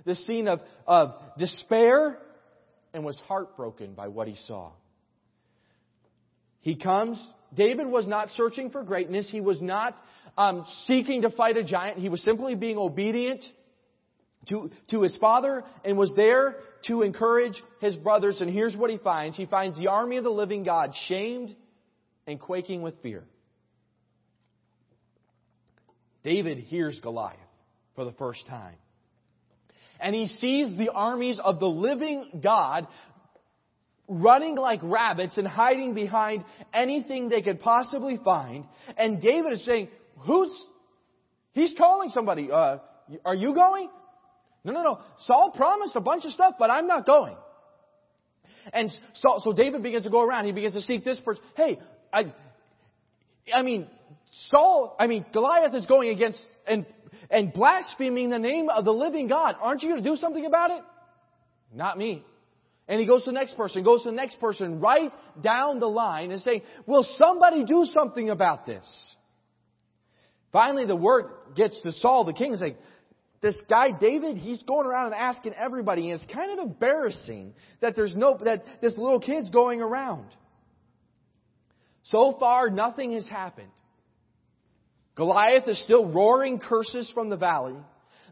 [0.05, 2.19] this scene of, of despair,
[2.95, 4.73] and was heartbroken by what he saw.
[6.61, 7.25] He comes.
[7.55, 9.29] David was not searching for greatness.
[9.31, 9.97] He was not
[10.39, 11.99] um, seeking to fight a giant.
[11.99, 13.45] He was simply being obedient
[14.49, 18.41] to, to his father and was there to encourage his brothers.
[18.41, 19.37] And here's what he finds.
[19.37, 21.55] He finds the army of the living God shamed
[22.27, 23.25] and quaking with fear.
[26.25, 27.39] David hears Goliath
[27.95, 28.77] for the first time.
[30.01, 32.89] And he sees the armies of the living God
[34.21, 38.65] running like rabbits and hiding behind anything they could possibly find.
[38.97, 40.51] And David is saying, who's,
[41.53, 42.79] he's calling somebody, uh,
[43.25, 43.89] are you going?
[44.65, 44.99] No, no, no.
[45.19, 47.37] Saul promised a bunch of stuff, but I'm not going.
[48.73, 50.47] And so, so David begins to go around.
[50.47, 51.43] He begins to seek this person.
[51.57, 51.81] Hey,
[52.13, 52.33] I,
[53.53, 53.89] I mean,
[54.47, 56.87] Saul, I mean, Goliath is going against, and,
[57.29, 59.57] and blaspheming the name of the living God.
[59.61, 60.83] Aren't you going to do something about it?
[61.75, 62.25] Not me.
[62.89, 65.89] And he goes to the next person, goes to the next person, right down the
[65.89, 69.15] line and saying, will somebody do something about this?
[70.53, 72.77] Finally, the word gets to Saul, the king, and saying,
[73.41, 77.97] this guy David, he's going around and asking everybody, and it's kind of embarrassing that
[77.97, 80.27] there's no, that this little kid's going around.
[82.05, 83.71] So far, nothing has happened.
[85.15, 87.77] Goliath is still roaring curses from the valley.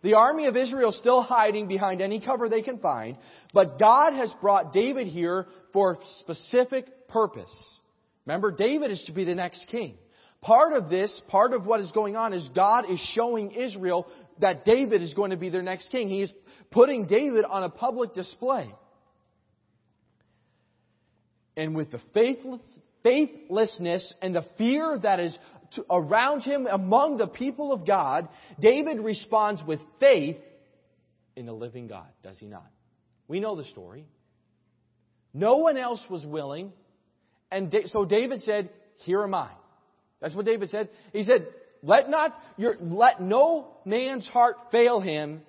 [0.02, 3.16] The army of Israel is still hiding behind any cover they can find,
[3.52, 7.78] but God has brought David here for a specific purpose.
[8.24, 9.96] Remember, David is to be the next king.
[10.40, 14.06] Part of this, part of what is going on is God is showing Israel
[14.40, 16.08] that David is going to be their next king.
[16.08, 16.32] He is
[16.70, 18.72] putting David on a public display.
[21.56, 22.62] And with the faithless,
[23.02, 25.36] faithlessness and the fear that is
[25.72, 28.28] to, around him among the people of God,
[28.58, 30.36] David responds with faith
[31.36, 32.66] in the living God, does he not?
[33.28, 34.06] We know the story.
[35.32, 36.72] No one else was willing,
[37.50, 39.50] and so David said, Here am I.
[40.20, 40.88] That's what David said.
[41.12, 41.46] He said,
[41.82, 45.42] Let not your, let no man's heart fail him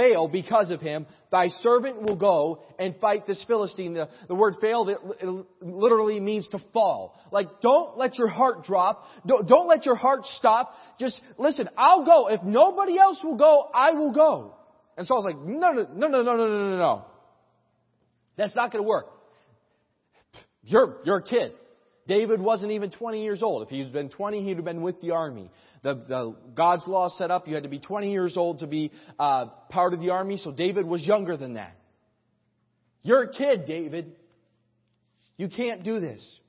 [0.00, 3.94] fail because of him, thy servant will go and fight this Philistine.
[3.94, 5.26] The, the word fail it
[5.60, 7.14] literally means to fall.
[7.30, 9.04] Like, don't let your heart drop.
[9.26, 10.74] Don't, don't let your heart stop.
[10.98, 12.28] Just listen, I'll go.
[12.28, 14.54] If nobody else will go, I will go.
[14.96, 17.04] And Saul's like, no, no, no, no, no, no, no, no, no.
[18.36, 19.06] That's not going to work.
[20.62, 21.52] You're, you're a kid.
[22.10, 23.62] David wasn't even 20 years old.
[23.62, 25.48] If he'd been 20, he'd have been with the army.
[25.84, 28.90] The, the God's law set up you had to be 20 years old to be
[29.16, 31.76] uh, part of the army, so David was younger than that.
[33.04, 34.16] You're a kid, David.
[35.36, 36.40] You can't do this.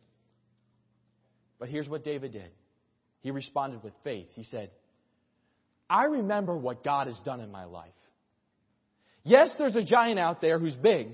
[1.59, 2.49] But here's what David did.
[3.19, 4.29] He responded with faith.
[4.33, 4.71] He said,
[5.87, 7.91] I remember what God has done in my life.
[9.23, 11.09] Yes, there's a giant out there who's big,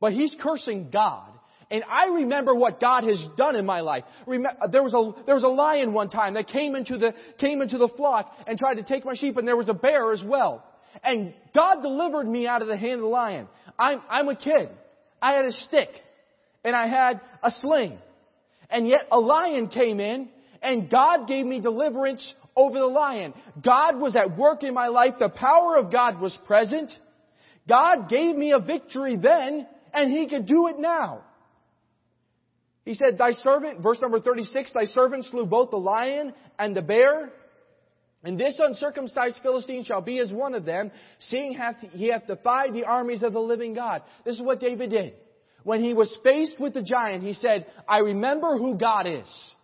[0.00, 1.30] but he's cursing God
[1.70, 4.02] and I remember what God has done in my life.
[4.26, 7.62] Uh, there was a, there was a lion one time that came into the, came
[7.62, 10.22] into the flock and tried to take my sheep and there was a bear as
[10.24, 10.64] well.
[11.04, 13.46] And God delivered me out of the hand of the lion.
[13.78, 14.68] I'm, I'm a kid.
[15.22, 15.90] I had a stick
[16.64, 17.98] and I had a sling.
[18.68, 20.28] And yet a lion came in
[20.62, 23.32] and God gave me deliverance over the lion.
[23.62, 25.14] God was at work in my life.
[25.20, 26.92] The power of God was present.
[27.68, 31.22] God gave me a victory then and He could do it now.
[32.84, 36.82] He said, Thy servant, verse number 36, Thy servant slew both the lion and the
[36.82, 37.30] bear.
[38.22, 40.90] And this uncircumcised Philistine shall be as one of them,
[41.20, 44.02] seeing hath, he hath defied the armies of the living God.
[44.24, 45.14] This is what David did.
[45.62, 49.54] When he was faced with the giant, he said, I remember who God is.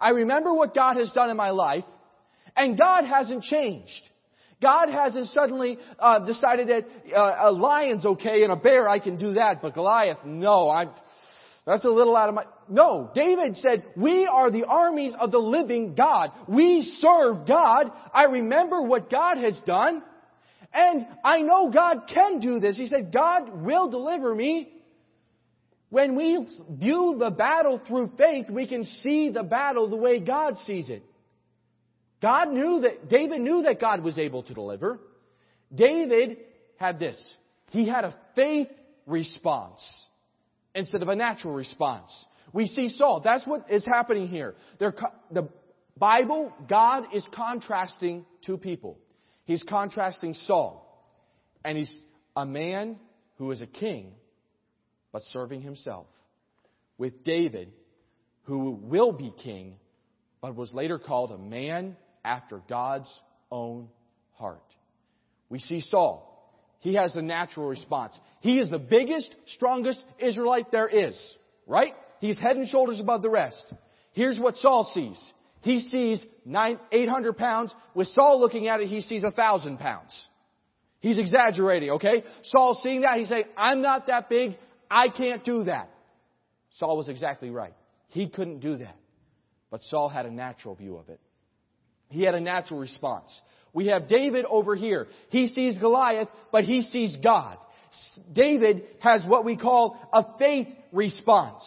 [0.00, 1.84] I remember what God has done in my life,
[2.56, 4.02] and God hasn't changed.
[4.60, 9.16] God hasn't suddenly uh, decided that uh, a lion's okay and a bear I can
[9.16, 10.90] do that, but Goliath, no, I'm,
[11.66, 13.10] that's a little out of my, no.
[13.14, 16.30] David said, we are the armies of the living God.
[16.48, 17.92] We serve God.
[18.12, 20.02] I remember what God has done.
[20.72, 22.76] And I know God can do this.
[22.76, 24.72] He said, God will deliver me.
[25.90, 30.56] When we view the battle through faith, we can see the battle the way God
[30.58, 31.02] sees it.
[32.22, 35.00] God knew that, David knew that God was able to deliver.
[35.74, 36.38] David
[36.76, 37.18] had this.
[37.70, 38.68] He had a faith
[39.06, 39.80] response
[40.74, 42.10] instead of a natural response.
[42.52, 43.20] We see Saul.
[43.24, 44.54] That's what is happening here.
[44.78, 44.94] They're,
[45.30, 45.48] the
[45.96, 48.98] Bible, God is contrasting two people.
[49.44, 50.86] He's contrasting Saul.
[51.64, 51.94] And he's
[52.36, 52.96] a man
[53.36, 54.12] who is a king,
[55.12, 56.06] but serving himself.
[56.98, 57.72] With David,
[58.44, 59.76] who will be king,
[60.40, 63.10] but was later called a man after God's
[63.50, 63.88] own
[64.32, 64.64] heart.
[65.48, 66.29] We see Saul.
[66.80, 68.18] He has a natural response.
[68.40, 71.18] He is the biggest, strongest Israelite there is.
[71.66, 71.92] Right?
[72.20, 73.72] He's head and shoulders above the rest.
[74.12, 75.18] Here's what Saul sees.
[75.62, 77.74] He sees nine, 800 pounds.
[77.94, 80.10] With Saul looking at it, he sees a thousand pounds.
[81.00, 82.24] He's exaggerating, okay?
[82.44, 84.56] Saul seeing that, he's saying, I'm not that big.
[84.90, 85.90] I can't do that.
[86.76, 87.74] Saul was exactly right.
[88.08, 88.96] He couldn't do that.
[89.70, 91.20] But Saul had a natural view of it.
[92.08, 93.30] He had a natural response.
[93.72, 95.08] We have David over here.
[95.28, 97.58] He sees Goliath, but he sees God.
[98.32, 101.62] David has what we call a faith response.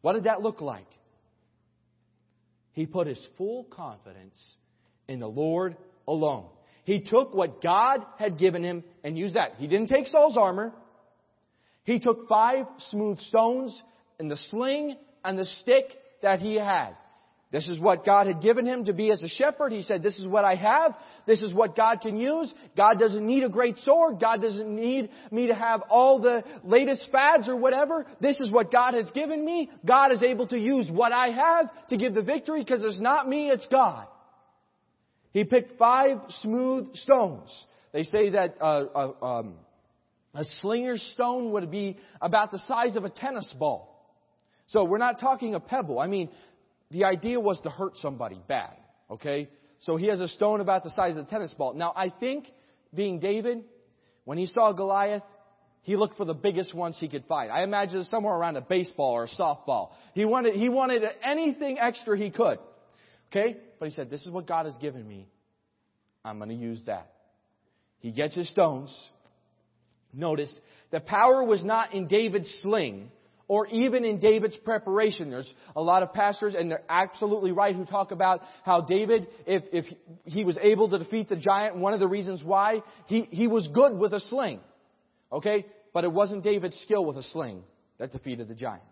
[0.00, 0.86] What did that look like?
[2.72, 4.36] He put his full confidence
[5.08, 5.76] in the Lord
[6.06, 6.46] alone.
[6.84, 9.56] He took what God had given him and used that.
[9.58, 10.72] He didn't take Saul's armor.
[11.84, 13.82] He took five smooth stones
[14.18, 15.84] and the sling and the stick
[16.22, 16.90] that he had.
[17.50, 19.72] This is what God had given him to be as a shepherd.
[19.72, 20.94] He said, this is what I have.
[21.26, 22.52] This is what God can use.
[22.76, 24.20] God doesn't need a great sword.
[24.20, 28.04] God doesn't need me to have all the latest fads or whatever.
[28.20, 29.70] This is what God has given me.
[29.82, 33.26] God is able to use what I have to give the victory because it's not
[33.26, 34.06] me, it's God.
[35.32, 37.48] He picked five smooth stones.
[37.92, 39.54] They say that uh, uh, um,
[40.34, 43.94] a slinger's stone would be about the size of a tennis ball.
[44.68, 45.98] So we're not talking a pebble.
[45.98, 46.28] I mean,
[46.90, 48.76] the idea was to hurt somebody bad.
[49.10, 49.48] Okay?
[49.80, 51.74] So he has a stone about the size of a tennis ball.
[51.74, 52.46] Now I think,
[52.94, 53.64] being David,
[54.24, 55.22] when he saw Goliath,
[55.82, 57.50] he looked for the biggest ones he could find.
[57.50, 59.90] I imagine somewhere around a baseball or a softball.
[60.14, 62.58] He wanted, he wanted anything extra he could.
[63.30, 63.56] Okay?
[63.78, 65.28] But he said, this is what God has given me.
[66.24, 67.12] I'm going to use that.
[68.00, 68.94] He gets his stones.
[70.12, 70.52] Notice,
[70.90, 73.10] the power was not in David's sling,
[73.48, 75.30] or even in David's preparation.
[75.30, 79.64] There's a lot of pastors, and they're absolutely right, who talk about how David, if,
[79.72, 79.86] if
[80.24, 83.66] he was able to defeat the giant, one of the reasons why, he, he was
[83.68, 84.60] good with a sling.
[85.32, 85.64] Okay?
[85.94, 87.62] But it wasn't David's skill with a sling
[87.98, 88.82] that defeated the giant.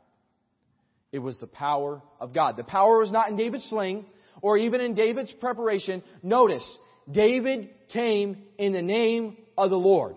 [1.13, 2.57] It was the power of God.
[2.57, 4.07] The power was not in David's sling,
[4.41, 6.03] or even in David's preparation.
[6.23, 6.67] Notice,
[7.11, 10.17] David came in the name of the Lord.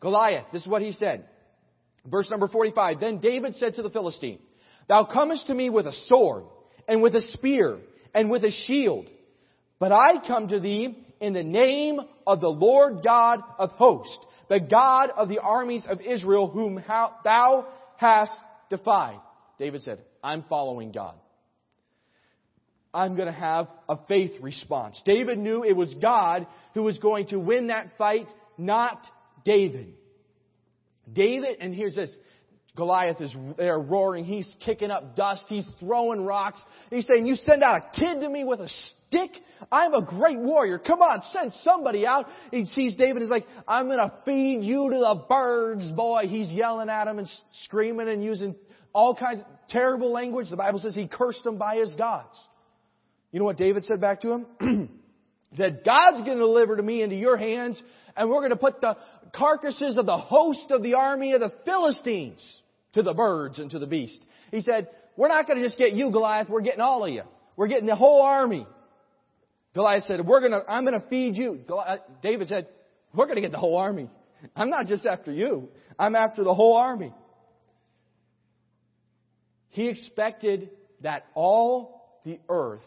[0.00, 1.26] Goliath, this is what he said.
[2.06, 3.00] Verse number 45.
[3.00, 4.38] Then David said to the Philistine,
[4.88, 6.44] Thou comest to me with a sword,
[6.86, 7.78] and with a spear,
[8.14, 9.08] and with a shield.
[9.78, 14.60] But I come to thee in the name of the Lord God of hosts, the
[14.60, 16.82] God of the armies of Israel, whom
[17.24, 18.32] thou hast
[18.68, 19.20] defied.
[19.58, 21.14] David said, I'm following God.
[22.92, 25.00] I'm going to have a faith response.
[25.04, 29.04] David knew it was God who was going to win that fight, not
[29.44, 29.94] David.
[31.12, 32.10] David, and here's this.
[32.76, 34.24] Goliath is there roaring.
[34.24, 35.44] He's kicking up dust.
[35.46, 36.60] He's throwing rocks.
[36.90, 39.30] He's saying, you send out a kid to me with a stick?
[39.70, 40.80] I'm a great warrior.
[40.80, 42.26] Come on, send somebody out.
[42.50, 43.22] He sees David.
[43.22, 46.24] He's like, I'm going to feed you to the birds, boy.
[46.26, 47.28] He's yelling at him and
[47.64, 48.56] screaming and using
[48.92, 50.50] all kinds of terrible language.
[50.50, 52.36] The Bible says he cursed him by his gods.
[53.30, 54.46] You know what David said back to him?
[55.56, 57.80] said, God's going to deliver to me into your hands
[58.16, 58.96] and we're going to put the
[59.36, 62.40] carcasses of the host of the army of the Philistines
[62.92, 64.20] to the birds and to the beast.
[64.50, 66.48] He said, we're not going to just get you, Goliath.
[66.48, 67.22] We're getting all of you.
[67.56, 68.66] We're getting the whole army.
[69.74, 71.60] Goliath said, we're going to, I'm going to feed you.
[71.66, 72.68] Goliath, uh, David said,
[73.12, 74.08] we're going to get the whole army.
[74.54, 75.68] I'm not just after you.
[75.98, 77.12] I'm after the whole army.
[79.70, 80.70] He expected
[81.00, 82.80] that all the earth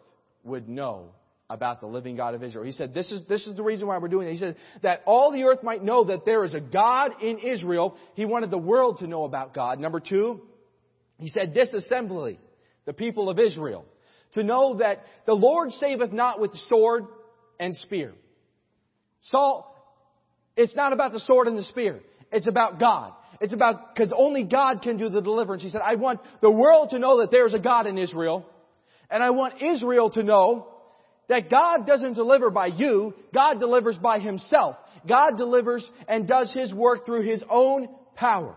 [0.44, 1.12] would know
[1.50, 2.66] about the living God of Israel.
[2.66, 4.34] He said, this is, this is the reason why we're doing it.
[4.34, 7.96] He said, that all the earth might know that there is a God in Israel.
[8.16, 9.80] He wanted the world to know about God.
[9.80, 10.42] Number two,
[11.18, 12.40] he said, this assembly,
[12.86, 13.86] the people of Israel,
[14.34, 17.06] to know that the Lord saveth not with sword
[17.60, 18.14] and spear.
[19.22, 19.74] Saul,
[20.58, 22.02] it's not about the sword and the spear.
[22.30, 23.14] It's about God.
[23.40, 25.64] It's about, because only God can do the deliverance.
[25.64, 28.46] He said, I want the world to know that there's a God in Israel.
[29.10, 30.68] And I want Israel to know
[31.28, 34.76] that God doesn't deliver by you, God delivers by Himself.
[35.08, 38.56] God delivers and does His work through His own power.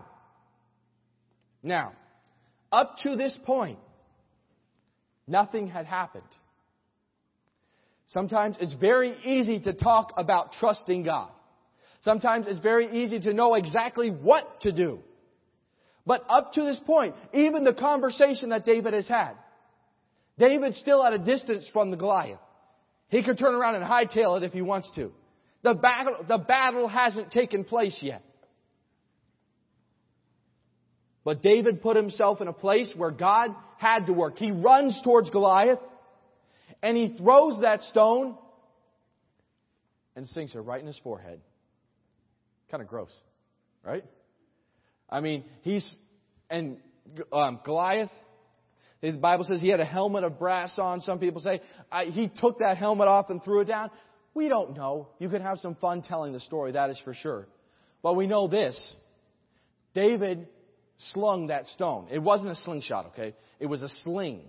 [1.63, 1.93] Now,
[2.71, 3.79] up to this point,
[5.27, 6.23] nothing had happened.
[8.07, 11.29] Sometimes it's very easy to talk about trusting God.
[12.01, 14.99] Sometimes it's very easy to know exactly what to do.
[16.05, 19.33] But up to this point, even the conversation that David has had,
[20.37, 22.39] David's still at a distance from the Goliath.
[23.11, 25.11] He could turn around and hightail it if he wants to.
[25.63, 28.23] The battle, the battle hasn't taken place yet.
[31.25, 34.37] But David put himself in a place where God had to work.
[34.37, 35.79] He runs towards Goliath
[36.81, 38.37] and he throws that stone
[40.15, 41.41] and sinks it right in his forehead.
[42.71, 43.15] Kind of gross,
[43.83, 44.05] right?
[45.09, 45.87] I mean, he's,
[46.49, 46.77] and
[47.33, 48.09] um, Goliath,
[49.01, 51.01] the Bible says he had a helmet of brass on.
[51.01, 51.61] Some people say
[52.05, 53.89] he took that helmet off and threw it down.
[54.33, 55.09] We don't know.
[55.19, 57.47] You can have some fun telling the story, that is for sure.
[58.03, 58.95] But we know this.
[59.93, 60.47] David
[61.13, 62.07] slung that stone.
[62.11, 63.35] It wasn't a slingshot, okay?
[63.59, 64.41] It was a sling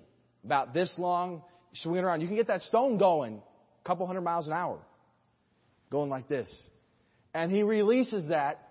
[0.44, 1.42] about this long,
[1.74, 2.20] swinging around.
[2.20, 3.40] You can get that stone going
[3.82, 4.78] a couple hundred miles an hour,
[5.90, 6.48] going like this.
[7.34, 8.68] And he releases that,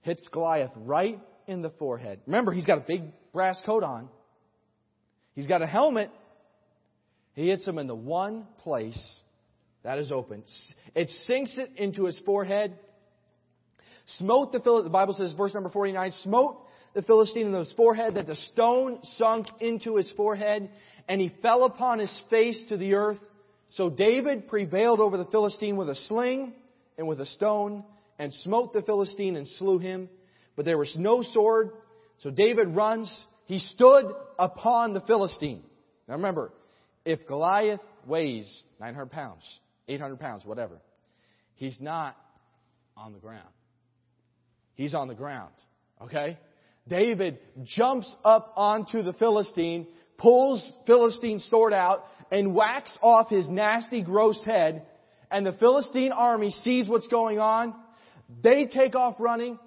[0.00, 2.20] hits Goliath right in the forehead.
[2.26, 3.02] Remember, he's got a big
[3.32, 4.08] brass coat on.
[5.34, 6.10] He's got a helmet.
[7.34, 9.20] He hits him in the one place
[9.82, 10.44] that is open.
[10.94, 12.78] It sinks it into his forehead.
[14.18, 16.58] smote the Philistine, the Bible says, verse number 49, smote
[16.94, 20.70] the Philistine in his forehead, that the stone sunk into his forehead,
[21.08, 23.18] and he fell upon his face to the earth.
[23.70, 26.54] So David prevailed over the Philistine with a sling
[26.96, 27.84] and with a stone,
[28.18, 30.08] and smote the Philistine and slew him.
[30.54, 31.70] But there was no sword.
[32.22, 33.12] So David runs.
[33.46, 35.62] He stood upon the Philistine.
[36.08, 36.52] Now remember,
[37.04, 39.42] if Goliath weighs 900 pounds,
[39.88, 40.80] 800 pounds, whatever,
[41.56, 42.16] he's not
[42.96, 43.48] on the ground.
[44.74, 45.52] He's on the ground.
[46.02, 46.38] Okay?
[46.88, 49.86] David jumps up onto the Philistine,
[50.18, 54.86] pulls Philistine's sword out, and whacks off his nasty, gross head.
[55.30, 57.74] And the Philistine army sees what's going on.
[58.42, 59.58] They take off running.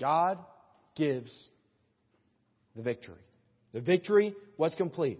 [0.00, 0.38] God
[0.96, 1.48] gives
[2.76, 3.22] the victory.
[3.72, 5.18] The victory was complete.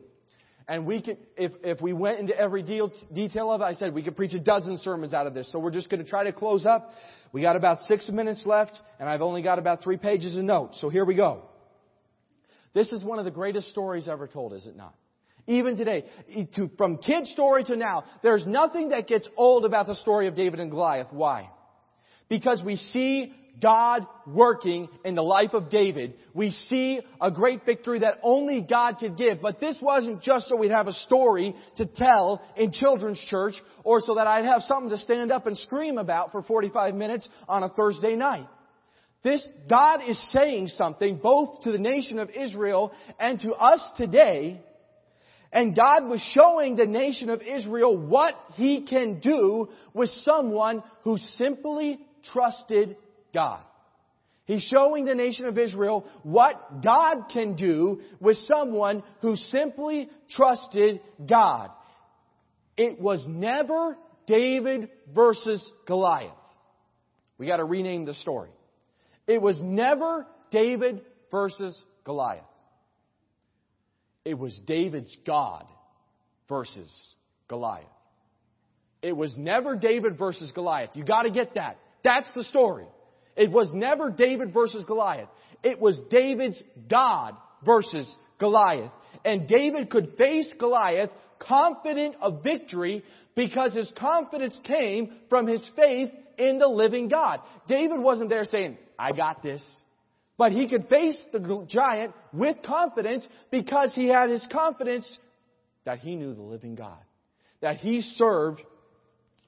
[0.68, 3.94] And we could, if, if we went into every deal, detail of it, I said
[3.94, 5.48] we could preach a dozen sermons out of this.
[5.50, 6.92] So we're just going to try to close up.
[7.32, 10.80] We got about six minutes left, and I've only got about three pages of notes.
[10.80, 11.42] So here we go.
[12.74, 14.94] This is one of the greatest stories ever told, is it not?
[15.46, 16.04] Even today,
[16.78, 20.60] from kid story to now, there's nothing that gets old about the story of David
[20.60, 21.08] and Goliath.
[21.10, 21.50] Why?
[22.28, 26.14] Because we see God working in the life of David.
[26.34, 29.40] We see a great victory that only God could give.
[29.40, 34.00] But this wasn't just so we'd have a story to tell in children's church or
[34.00, 37.62] so that I'd have something to stand up and scream about for 45 minutes on
[37.62, 38.48] a Thursday night.
[39.22, 44.60] This, God is saying something both to the nation of Israel and to us today.
[45.52, 51.18] And God was showing the nation of Israel what He can do with someone who
[51.36, 52.00] simply
[52.32, 52.96] trusted
[53.32, 53.60] God.
[54.44, 61.00] He's showing the nation of Israel what God can do with someone who simply trusted
[61.28, 61.70] God.
[62.76, 66.32] It was never David versus Goliath.
[67.38, 68.50] We gotta rename the story.
[69.26, 72.44] It was never David versus Goliath.
[74.24, 75.66] It was David's God
[76.48, 76.92] versus
[77.48, 77.86] Goliath.
[79.02, 80.90] It was never David versus Goliath.
[80.94, 81.78] You gotta get that.
[82.04, 82.86] That's the story.
[83.36, 85.28] It was never David versus Goliath.
[85.62, 86.60] It was David's
[86.90, 88.90] God versus Goliath.
[89.24, 93.04] And David could face Goliath confident of victory
[93.34, 97.40] because his confidence came from his faith in the living God.
[97.68, 99.62] David wasn't there saying, I got this.
[100.38, 105.10] But he could face the giant with confidence because he had his confidence
[105.84, 106.98] that he knew the living God.
[107.60, 108.62] That he served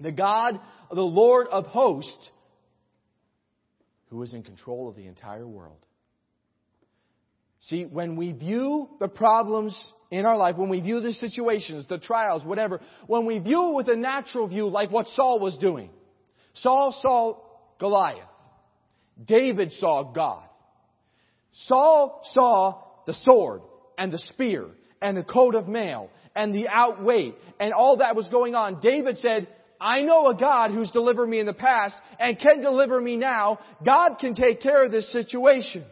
[0.01, 0.61] the God,
[0.91, 2.30] the Lord of hosts,
[4.11, 5.85] who is in control of the entire world.
[7.61, 11.99] See, when we view the problems in our life, when we view the situations, the
[11.99, 15.91] trials, whatever, when we view it with a natural view, like what Saul was doing,
[16.55, 17.39] Saul saw
[17.79, 18.29] Goliath.
[19.25, 20.45] David saw God.
[21.53, 23.63] Saul saw the sword
[23.97, 24.67] and the spear
[25.01, 28.81] and the coat of mail and the outweight and all that was going on.
[28.81, 29.49] David said,
[29.81, 33.59] I know a God who's delivered me in the past and can deliver me now.
[33.85, 35.85] God can take care of this situation.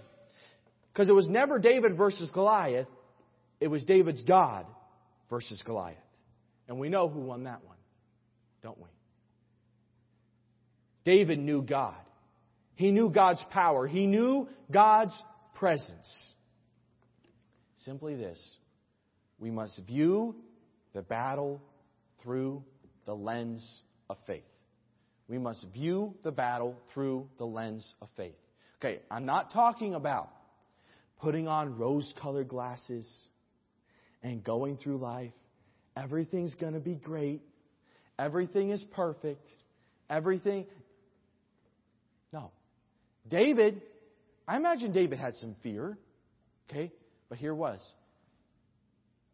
[0.93, 2.89] Because it was never David versus Goliath.
[3.61, 4.67] It was David's God
[5.31, 5.97] versus Goliath.
[6.69, 7.77] And we know who won that one,
[8.63, 8.89] don't we?
[11.05, 11.97] David knew God.
[12.75, 13.87] He knew God's power.
[13.87, 15.15] He knew God's
[15.55, 16.33] presence.
[17.85, 18.39] Simply this.
[19.39, 20.37] We must view
[20.95, 21.61] the battle
[22.23, 22.63] through
[23.07, 24.45] the lens of faith.
[25.29, 28.35] We must view the battle through the lens of faith.
[28.81, 30.29] Okay, I'm not talking about
[31.21, 33.09] putting on rose colored glasses
[34.23, 35.33] and going through life.
[35.97, 37.43] Everything's going to be great.
[38.19, 39.47] Everything is perfect.
[40.11, 40.67] Everything.
[42.33, 42.51] No.
[43.29, 43.83] David,
[44.47, 45.97] I imagine David had some fear.
[46.69, 46.93] Okay?
[47.29, 47.81] But here was.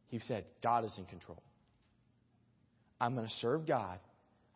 [0.08, 1.42] He said, God is in control.
[3.00, 3.98] I'm going to serve God.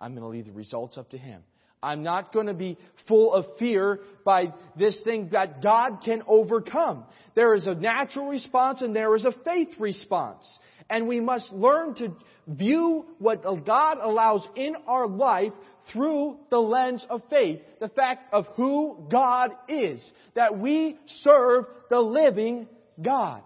[0.01, 1.43] I'm going to leave the results up to Him.
[1.83, 2.79] I'm not going to be
[3.09, 7.05] full of fear by this thing that God can overcome.
[7.35, 10.47] There is a natural response and there is a faith response.
[10.89, 12.15] And we must learn to
[12.47, 15.53] view what God allows in our life
[15.93, 17.61] through the lens of faith.
[17.81, 20.05] The fact of who God is.
[20.37, 22.69] That we serve the living
[23.01, 23.43] God.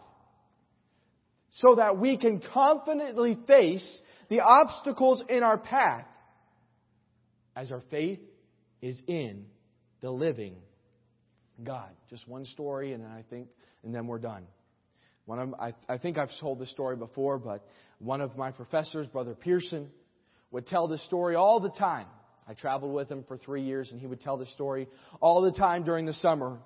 [1.53, 3.99] So that we can confidently face
[4.29, 6.07] the obstacles in our path
[7.55, 8.21] as our faith
[8.83, 9.47] is in
[10.01, 10.57] the living
[11.63, 11.91] God.
[12.11, 13.49] Just one story, and I think,
[13.83, 14.45] and then we're done.
[15.25, 17.67] One of, I, I think I've told this story before, but
[17.99, 19.89] one of my professors, Brother Pearson,
[20.51, 22.07] would tell this story all the time.
[22.49, 24.87] I traveled with him for three years, and he would tell the story
[25.21, 26.59] all the time during the summer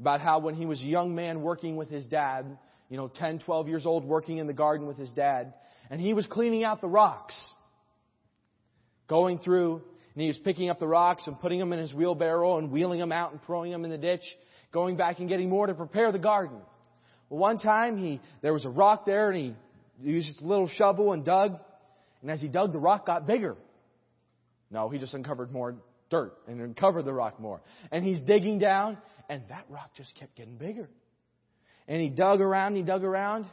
[0.00, 3.40] about how when he was a young man working with his dad, you know, 10,
[3.40, 5.52] 12 years old, working in the garden with his dad,
[5.90, 7.34] and he was cleaning out the rocks,
[9.08, 9.82] going through,
[10.14, 12.98] and he was picking up the rocks and putting them in his wheelbarrow and wheeling
[12.98, 14.22] them out and throwing them in the ditch,
[14.72, 16.58] going back and getting more to prepare the garden.
[17.28, 19.54] Well, one time he, there was a rock there and he
[20.00, 21.58] used his little shovel and dug,
[22.20, 23.56] and as he dug, the rock got bigger.
[24.70, 25.76] No, he just uncovered more
[26.10, 27.60] dirt and uncovered the rock more.
[27.90, 30.88] And he's digging down, and that rock just kept getting bigger.
[31.88, 33.46] And he dug around, he dug around,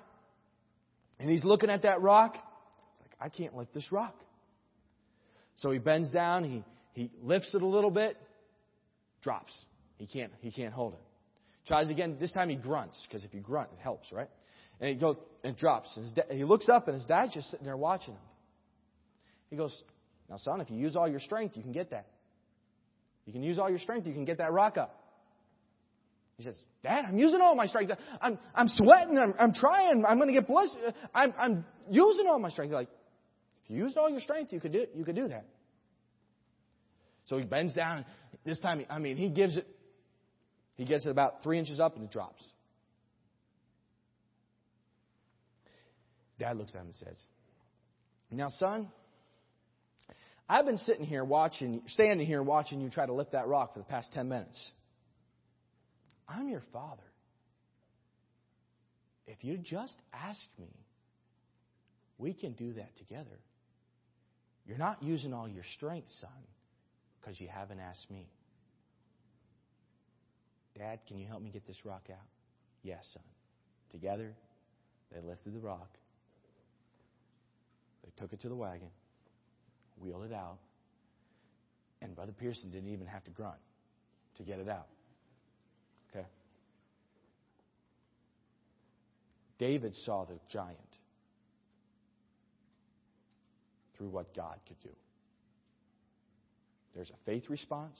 [1.20, 2.34] and he's looking at that rock.
[2.34, 4.16] He's like, I can't lift this rock.
[5.58, 6.64] So he bends down, he,
[6.94, 8.18] he lifts it a little bit,
[9.22, 9.54] drops.
[9.98, 11.00] He can't, he can't hold it.
[11.68, 12.18] Tries again.
[12.20, 14.30] This time he grunts, because if you grunt, it helps, right?
[14.80, 15.96] And he goes and drops.
[15.98, 18.22] And da- he looks up, and his dad's just sitting there watching him.
[19.50, 19.84] He goes,
[20.30, 22.08] Now, son, if you use all your strength, you can get that.
[23.26, 24.96] You can use all your strength, you can get that rock up.
[26.40, 27.92] He says, Dad, I'm using all my strength.
[28.22, 29.18] I'm, I'm sweating.
[29.18, 30.06] I'm, I'm trying.
[30.08, 30.74] I'm going to get blessed.
[31.14, 32.70] I'm, I'm using all my strength.
[32.70, 32.88] He's like,
[33.66, 35.46] if you used all your strength, you could do, you could do that.
[37.26, 38.06] So he bends down.
[38.46, 39.68] This time, I mean, he gives it,
[40.76, 42.54] he gets it about three inches up and it drops.
[46.40, 47.22] Dad looks at him and says,
[48.32, 48.88] Now, son,
[50.48, 53.80] I've been sitting here watching, standing here watching you try to lift that rock for
[53.80, 54.72] the past 10 minutes.
[56.30, 57.04] I'm your father.
[59.28, 60.70] If you just ask me,
[62.18, 63.40] we can do that together.
[64.66, 66.30] You're not using all your strength, son,
[67.20, 68.28] because you haven't asked me.
[70.78, 72.28] Dad, can you help me get this rock out?
[72.84, 73.24] Yes, son.
[73.92, 74.34] Together,
[75.12, 75.90] they lifted the rock.
[78.04, 78.90] They took it to the wagon,
[80.00, 80.58] wheeled it out,
[82.02, 83.60] and Brother Pearson didn't even have to grunt
[84.38, 84.88] to get it out.
[86.12, 86.26] Okay?
[89.60, 90.78] David saw the giant
[93.98, 94.96] through what God could do.
[96.96, 98.00] There's a faith response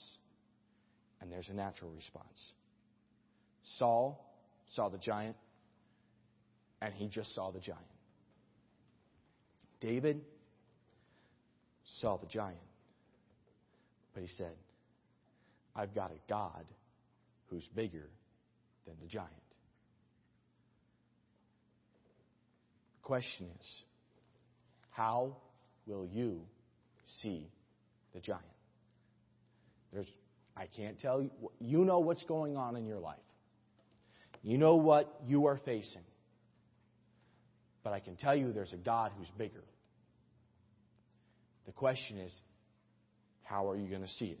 [1.20, 2.52] and there's a natural response.
[3.78, 4.26] Saul
[4.72, 5.36] saw the giant
[6.80, 7.84] and he just saw the giant.
[9.80, 10.20] David
[11.84, 12.56] saw the giant,
[14.14, 14.54] but he said,
[15.74, 16.64] I've got a God
[17.48, 18.08] who's bigger
[18.86, 19.30] than the giant.
[22.99, 23.66] The question is,
[24.90, 25.34] how
[25.84, 26.42] will you
[27.20, 27.50] see
[28.14, 28.44] the giant?
[29.92, 30.06] There's,
[30.56, 33.18] I can't tell you, you know what's going on in your life.
[34.44, 36.04] You know what you are facing.
[37.82, 39.64] But I can tell you there's a God who's bigger.
[41.66, 42.32] The question is,
[43.42, 44.40] how are you going to see it?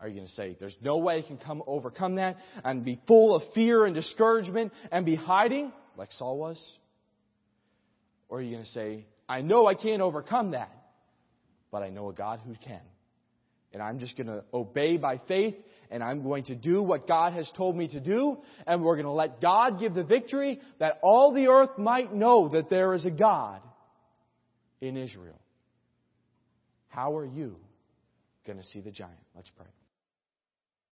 [0.00, 3.00] Are you going to say, there's no way I can come overcome that and be
[3.06, 6.60] full of fear and discouragement and be hiding like Saul was?
[8.28, 10.70] Or are you going to say, I know I can't overcome that,
[11.70, 12.80] but I know a God who can.
[13.72, 15.54] And I'm just going to obey by faith
[15.90, 19.06] and I'm going to do what God has told me to do and we're going
[19.06, 23.04] to let God give the victory that all the earth might know that there is
[23.04, 23.60] a God
[24.80, 25.38] in Israel.
[26.88, 27.56] How are you
[28.46, 29.18] going to see the giant?
[29.34, 29.66] Let's pray.